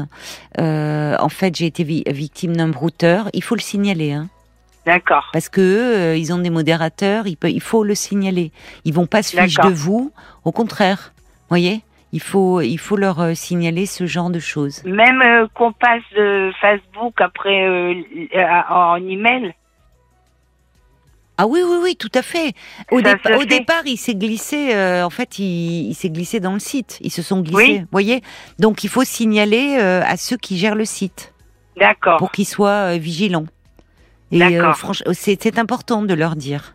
en 0.58 1.28
fait, 1.28 1.54
j'ai 1.54 1.66
été 1.66 1.84
victime 1.84 2.56
d'un 2.56 2.68
brouteur. 2.68 3.28
Il 3.34 3.42
faut 3.42 3.54
le 3.54 3.60
signaler. 3.60 4.12
Hein. 4.12 4.28
D'accord. 4.86 5.28
Parce 5.32 5.48
que 5.48 6.16
ils 6.16 6.32
ont 6.32 6.38
des 6.38 6.50
modérateurs, 6.50 7.26
il, 7.26 7.36
il 7.44 7.60
faut 7.60 7.84
le 7.84 7.94
signaler. 7.94 8.50
Ils 8.84 8.94
vont 8.94 9.06
pas 9.06 9.22
se 9.22 9.36
ficher 9.36 9.62
de 9.62 9.74
vous, 9.74 10.12
au 10.44 10.50
contraire. 10.50 11.12
Voyez? 11.48 11.82
Il 12.12 12.20
faut, 12.20 12.60
il 12.60 12.78
faut 12.78 12.96
leur 12.96 13.20
euh, 13.20 13.34
signaler 13.34 13.86
ce 13.86 14.06
genre 14.06 14.30
de 14.30 14.38
choses. 14.38 14.82
Même 14.84 15.20
euh, 15.22 15.46
qu'on 15.54 15.72
passe 15.72 16.02
de 16.16 16.50
Facebook 16.60 17.20
après 17.20 17.66
euh, 17.68 17.94
en 18.70 18.96
email. 18.96 19.54
Ah 21.40 21.46
oui, 21.46 21.60
oui, 21.64 21.76
oui, 21.80 21.96
tout 21.96 22.10
à 22.14 22.22
fait. 22.22 22.52
Au, 22.90 22.98
fait. 22.98 23.46
départ, 23.46 23.82
il 23.86 23.96
s'est 23.96 24.16
glissé. 24.16 24.74
euh, 24.74 25.04
en 25.04 25.10
fait, 25.10 25.38
il, 25.38 25.90
il 25.90 25.94
s'est 25.94 26.10
glissé 26.10 26.40
dans 26.40 26.52
le 26.52 26.58
site. 26.58 26.98
Ils 27.00 27.12
se 27.12 27.22
sont 27.22 27.42
glissés. 27.42 27.78
Oui. 27.78 27.84
voyez. 27.92 28.22
Donc, 28.58 28.82
il 28.82 28.90
faut 28.90 29.04
signaler 29.04 29.76
euh, 29.78 30.02
à 30.04 30.16
ceux 30.16 30.36
qui 30.36 30.58
gèrent 30.58 30.74
le 30.74 30.84
site 30.84 31.32
D'accord. 31.76 32.16
pour 32.16 32.32
qu'ils 32.32 32.46
soient 32.46 32.94
euh, 32.94 32.98
vigilants. 32.98 33.46
Et 34.32 34.40
D'accord. 34.40 34.76
franchement, 34.76 35.12
c'est 35.14 35.58
important 35.58 36.02
de 36.02 36.12
leur 36.12 36.34
dire. 36.34 36.74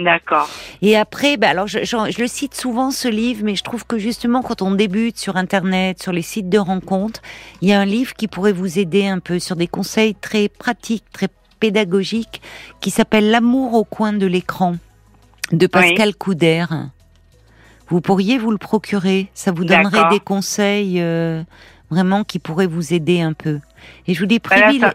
D'accord. 0.00 0.48
Et 0.82 0.96
après, 0.96 1.36
bah 1.36 1.48
alors 1.48 1.66
je, 1.66 1.80
j'en- 1.84 2.10
je 2.10 2.20
le 2.20 2.26
cite 2.28 2.54
souvent 2.54 2.90
ce 2.90 3.08
livre, 3.08 3.40
mais 3.44 3.54
je 3.56 3.64
trouve 3.64 3.84
que 3.86 3.98
justement 3.98 4.42
quand 4.42 4.62
on 4.62 4.70
débute 4.72 5.18
sur 5.18 5.36
Internet, 5.36 6.00
sur 6.02 6.12
les 6.12 6.22
sites 6.22 6.48
de 6.48 6.58
rencontres, 6.58 7.20
il 7.62 7.68
y 7.68 7.72
a 7.72 7.80
un 7.80 7.84
livre 7.84 8.14
qui 8.14 8.28
pourrait 8.28 8.52
vous 8.52 8.78
aider 8.78 9.06
un 9.06 9.18
peu 9.18 9.38
sur 9.38 9.56
des 9.56 9.66
conseils 9.66 10.14
très 10.14 10.48
pratiques, 10.48 11.04
très 11.12 11.28
pédagogiques, 11.60 12.40
qui 12.80 12.90
s'appelle 12.90 13.30
L'amour 13.30 13.74
au 13.74 13.84
coin 13.84 14.12
de 14.12 14.26
l'écran 14.26 14.76
de 15.52 15.66
Pascal 15.66 16.14
Couder. 16.14 16.64
Vous 17.88 18.00
pourriez 18.00 18.38
vous 18.38 18.50
le 18.50 18.58
procurer, 18.58 19.28
ça 19.34 19.50
vous 19.50 19.64
donnerait 19.64 20.10
des 20.10 20.20
conseils 20.20 21.00
euh, 21.00 21.42
vraiment 21.90 22.22
qui 22.22 22.38
pourraient 22.38 22.66
vous 22.66 22.92
aider 22.92 23.20
un 23.22 23.32
peu. 23.32 23.60
Et 24.06 24.14
je 24.14 24.20
vous 24.20 24.26
dis, 24.26 24.40
ça- 24.78 24.92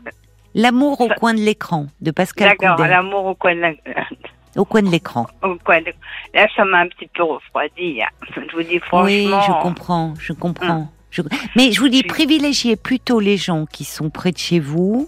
L'amour 0.56 1.02
au 1.02 1.08
coin 1.10 1.34
de 1.34 1.40
l'écran 1.40 1.88
de 2.02 2.12
Pascal 2.12 2.50
D'accord. 2.50 2.76
Couder. 2.76 2.90
L'amour 2.90 3.26
au 3.26 3.34
coin 3.34 3.56
de 3.56 3.62
la... 3.62 3.72
Au 4.56 4.66
coin 4.66 4.82
de 4.84 4.90
l'écran. 4.90 5.26
au 5.44 5.56
coin 5.64 5.82
de- 5.82 5.94
Là, 6.34 6.48
ça 6.56 6.64
m'a 6.66 6.80
un 6.80 6.88
petit 6.88 7.08
peu 7.14 7.24
refroidi. 7.24 8.02
hein. 8.02 8.08
Je 8.36 8.56
vous 8.56 8.64
dis 8.64 8.80
franchement. 8.80 9.06
Oui, 9.06 9.26
je 9.26 9.62
comprends, 9.64 10.14
je 10.20 10.34
comprends. 10.34 10.92
Je- 11.12 11.22
Mais 11.56 11.72
je 11.72 11.80
vous 11.80 11.90
dis, 11.90 12.04
privilégiez 12.04 12.76
plutôt 12.76 13.20
les 13.20 13.38
gens 13.38 13.66
qui 13.66 13.84
sont 13.84 14.10
près 14.10 14.32
de 14.32 14.38
chez 14.38 14.60
vous. 14.60 15.08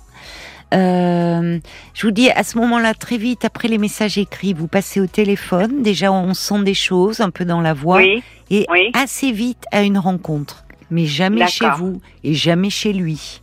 Euh, 0.73 1.59
je 1.93 2.01
vous 2.07 2.11
dis, 2.11 2.29
à 2.31 2.43
ce 2.43 2.57
moment-là, 2.57 2.93
très 2.93 3.17
vite, 3.17 3.45
après 3.45 3.67
les 3.67 3.77
messages 3.77 4.17
écrits, 4.17 4.53
vous 4.53 4.67
passez 4.67 4.99
au 4.99 5.07
téléphone. 5.07 5.81
Déjà, 5.83 6.11
on 6.11 6.33
sent 6.33 6.63
des 6.63 6.73
choses 6.73 7.21
un 7.21 7.29
peu 7.29 7.45
dans 7.45 7.61
la 7.61 7.73
voix. 7.73 7.97
Oui. 7.97 8.23
Et 8.49 8.65
Oui. 8.71 8.91
assez 8.93 9.31
vite 9.31 9.63
à 9.71 9.83
une 9.83 9.97
rencontre. 9.97 10.65
Mais 10.91 11.05
jamais 11.05 11.47
chez 11.47 11.67
vous 11.77 12.01
et 12.23 12.33
jamais 12.33 12.69
chez 12.69 12.93
lui. 12.93 13.41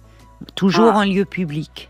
Toujours 0.54 0.92
Ah. 0.94 0.98
en 0.98 1.04
lieu 1.04 1.24
public. 1.24 1.88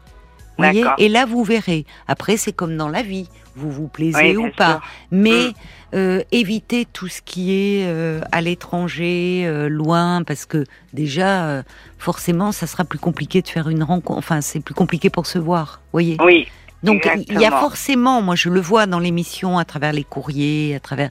Voyez 0.58 0.84
et 0.98 1.08
là, 1.08 1.26
vous 1.26 1.42
verrez. 1.44 1.86
Après, 2.08 2.36
c'est 2.36 2.52
comme 2.52 2.76
dans 2.76 2.88
la 2.88 3.02
vie. 3.02 3.28
Vous 3.56 3.70
vous 3.70 3.88
plaisez 3.88 4.36
Oui, 4.36 4.36
ou 4.36 4.48
pas. 4.56 4.72
sûr. 4.74 4.82
Mais 5.10 5.48
Mm. 5.48 5.52
euh, 5.94 6.22
évitez 6.32 6.86
tout 6.86 7.08
ce 7.08 7.20
qui 7.22 7.52
est 7.52 7.84
euh, 7.86 8.20
à 8.32 8.40
l'étranger, 8.40 9.44
euh, 9.46 9.68
loin, 9.68 10.22
parce 10.22 10.46
que 10.46 10.64
déjà, 10.92 11.62
forcément, 11.98 12.50
ça 12.52 12.66
sera 12.66 12.84
plus 12.84 12.98
compliqué 12.98 13.42
de 13.42 13.48
faire 13.48 13.68
une 13.68 13.82
rencontre. 13.82 14.18
Enfin, 14.18 14.40
c'est 14.40 14.60
plus 14.60 14.74
compliqué 14.74 15.10
pour 15.10 15.26
se 15.26 15.38
voir. 15.38 15.80
Voyez. 15.92 16.16
Oui. 16.24 16.48
Donc 16.82 17.08
il 17.28 17.38
y 17.40 17.44
a 17.44 17.52
forcément, 17.52 18.22
moi 18.22 18.34
je 18.34 18.48
le 18.48 18.60
vois 18.60 18.86
dans 18.86 18.98
l'émission, 18.98 19.56
à 19.56 19.64
travers 19.64 19.92
les 19.92 20.02
courriers, 20.02 20.74
à 20.74 20.80
travers 20.80 21.10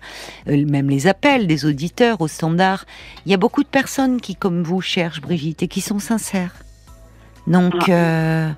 euh, 0.49 0.65
même 0.65 0.89
les 0.89 1.07
appels 1.07 1.47
des 1.47 1.63
auditeurs 1.63 2.19
au 2.19 2.27
standard, 2.27 2.83
il 3.25 3.31
y 3.31 3.33
a 3.33 3.37
beaucoup 3.37 3.63
de 3.63 3.69
personnes 3.69 4.19
qui, 4.19 4.35
comme 4.35 4.63
vous, 4.63 4.81
cherchent 4.81 5.21
Brigitte 5.21 5.63
et 5.63 5.69
qui 5.69 5.79
sont 5.79 5.99
sincères. 5.99 6.51
Donc 7.47 7.73
Ah. 7.87 7.91
euh, 7.91 8.49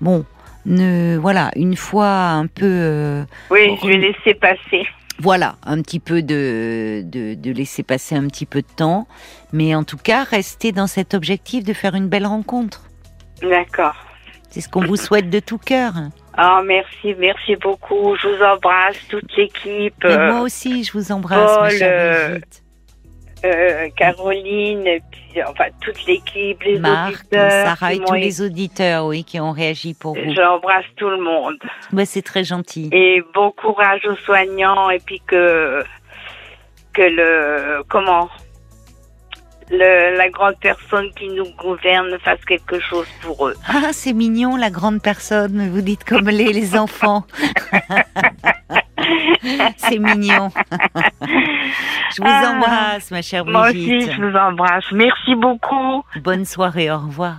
bon, 0.00 0.24
ne 0.66 1.16
voilà, 1.16 1.50
une 1.56 1.76
fois 1.76 2.08
un 2.30 2.46
peu, 2.46 2.64
euh, 2.66 3.24
Oui, 3.50 3.76
je 3.82 3.88
vais 3.88 3.96
laisser 3.98 4.34
passer. 4.34 4.86
voilà, 5.18 5.56
un 5.64 5.80
petit 5.82 6.00
peu 6.00 6.22
de, 6.22 7.02
de 7.04 7.34
de 7.34 7.50
laisser 7.52 7.82
passer 7.82 8.14
un 8.14 8.26
petit 8.28 8.46
peu 8.46 8.62
de 8.62 8.66
temps, 8.76 9.06
mais 9.52 9.74
en 9.74 9.84
tout 9.84 9.96
cas 9.96 10.24
rester 10.24 10.72
dans 10.72 10.86
cet 10.86 11.14
objectif 11.14 11.64
de 11.64 11.72
faire 11.72 11.94
une 11.94 12.08
belle 12.08 12.26
rencontre. 12.26 12.82
D'accord. 13.42 13.94
C'est 14.50 14.60
ce 14.60 14.68
qu'on 14.68 14.84
vous 14.84 14.96
souhaite 14.96 15.30
de 15.30 15.40
tout 15.40 15.58
cœur. 15.58 15.94
Ah, 16.34 16.60
merci, 16.64 17.14
merci 17.18 17.56
beaucoup. 17.56 18.14
Je 18.16 18.28
vous 18.28 18.42
embrasse, 18.42 18.96
toute 19.08 19.34
l'équipe. 19.36 20.04
Et 20.04 20.08
euh, 20.08 20.32
moi 20.32 20.40
aussi, 20.42 20.84
je 20.84 20.92
vous 20.92 21.10
embrasse, 21.10 21.56
Paul, 21.58 21.70
chère 21.70 22.38
euh, 23.44 23.88
Caroline, 23.96 25.00
puis, 25.10 25.42
enfin 25.46 25.64
toute 25.80 26.06
l'équipe, 26.06 26.62
les 26.62 26.78
Marc, 26.78 27.14
auditeurs. 27.14 27.50
Sarah 27.50 27.92
et 27.92 27.98
tous 27.98 28.14
les 28.14 28.40
auditeurs, 28.40 29.06
oui, 29.06 29.24
qui 29.24 29.40
ont 29.40 29.52
réagi 29.52 29.94
pour 29.94 30.14
vous. 30.14 30.34
J'embrasse 30.34 30.84
tout 30.96 31.08
le 31.08 31.20
monde. 31.20 31.56
Ouais, 31.92 32.04
c'est 32.04 32.22
très 32.22 32.44
gentil. 32.44 32.88
Et 32.92 33.22
bon 33.34 33.50
courage 33.52 34.04
aux 34.06 34.16
soignants 34.16 34.90
et 34.90 34.98
puis 34.98 35.20
que 35.26 35.82
que 36.92 37.02
le 37.02 37.82
comment 37.88 38.28
le, 39.70 40.16
la 40.16 40.28
grande 40.28 40.56
personne 40.60 41.10
qui 41.16 41.28
nous 41.28 41.50
gouverne 41.56 42.18
fasse 42.18 42.44
quelque 42.44 42.78
chose 42.80 43.06
pour 43.22 43.48
eux. 43.48 43.54
Ah, 43.68 43.90
c'est 43.92 44.12
mignon, 44.12 44.56
la 44.56 44.70
grande 44.70 45.00
personne. 45.00 45.70
Vous 45.70 45.80
dites 45.80 46.04
comme 46.04 46.28
les, 46.28 46.52
les 46.52 46.76
enfants. 46.76 47.24
c'est 49.76 49.98
mignon. 49.98 50.50
je 52.14 52.22
vous 52.22 52.28
Ah. 52.28 52.52
embrasse, 52.54 53.10
ma 53.10 53.22
chère 53.22 53.44
Moi 53.44 53.70
Brigitte. 53.70 54.02
aussi, 54.08 54.12
je 54.12 54.22
vous 54.22 54.36
embrasse. 54.36 54.84
Merci 54.92 55.34
beaucoup. 55.34 56.04
Bonne 56.22 56.44
soirée, 56.44 56.90
au 56.90 56.98
revoir. 56.98 57.36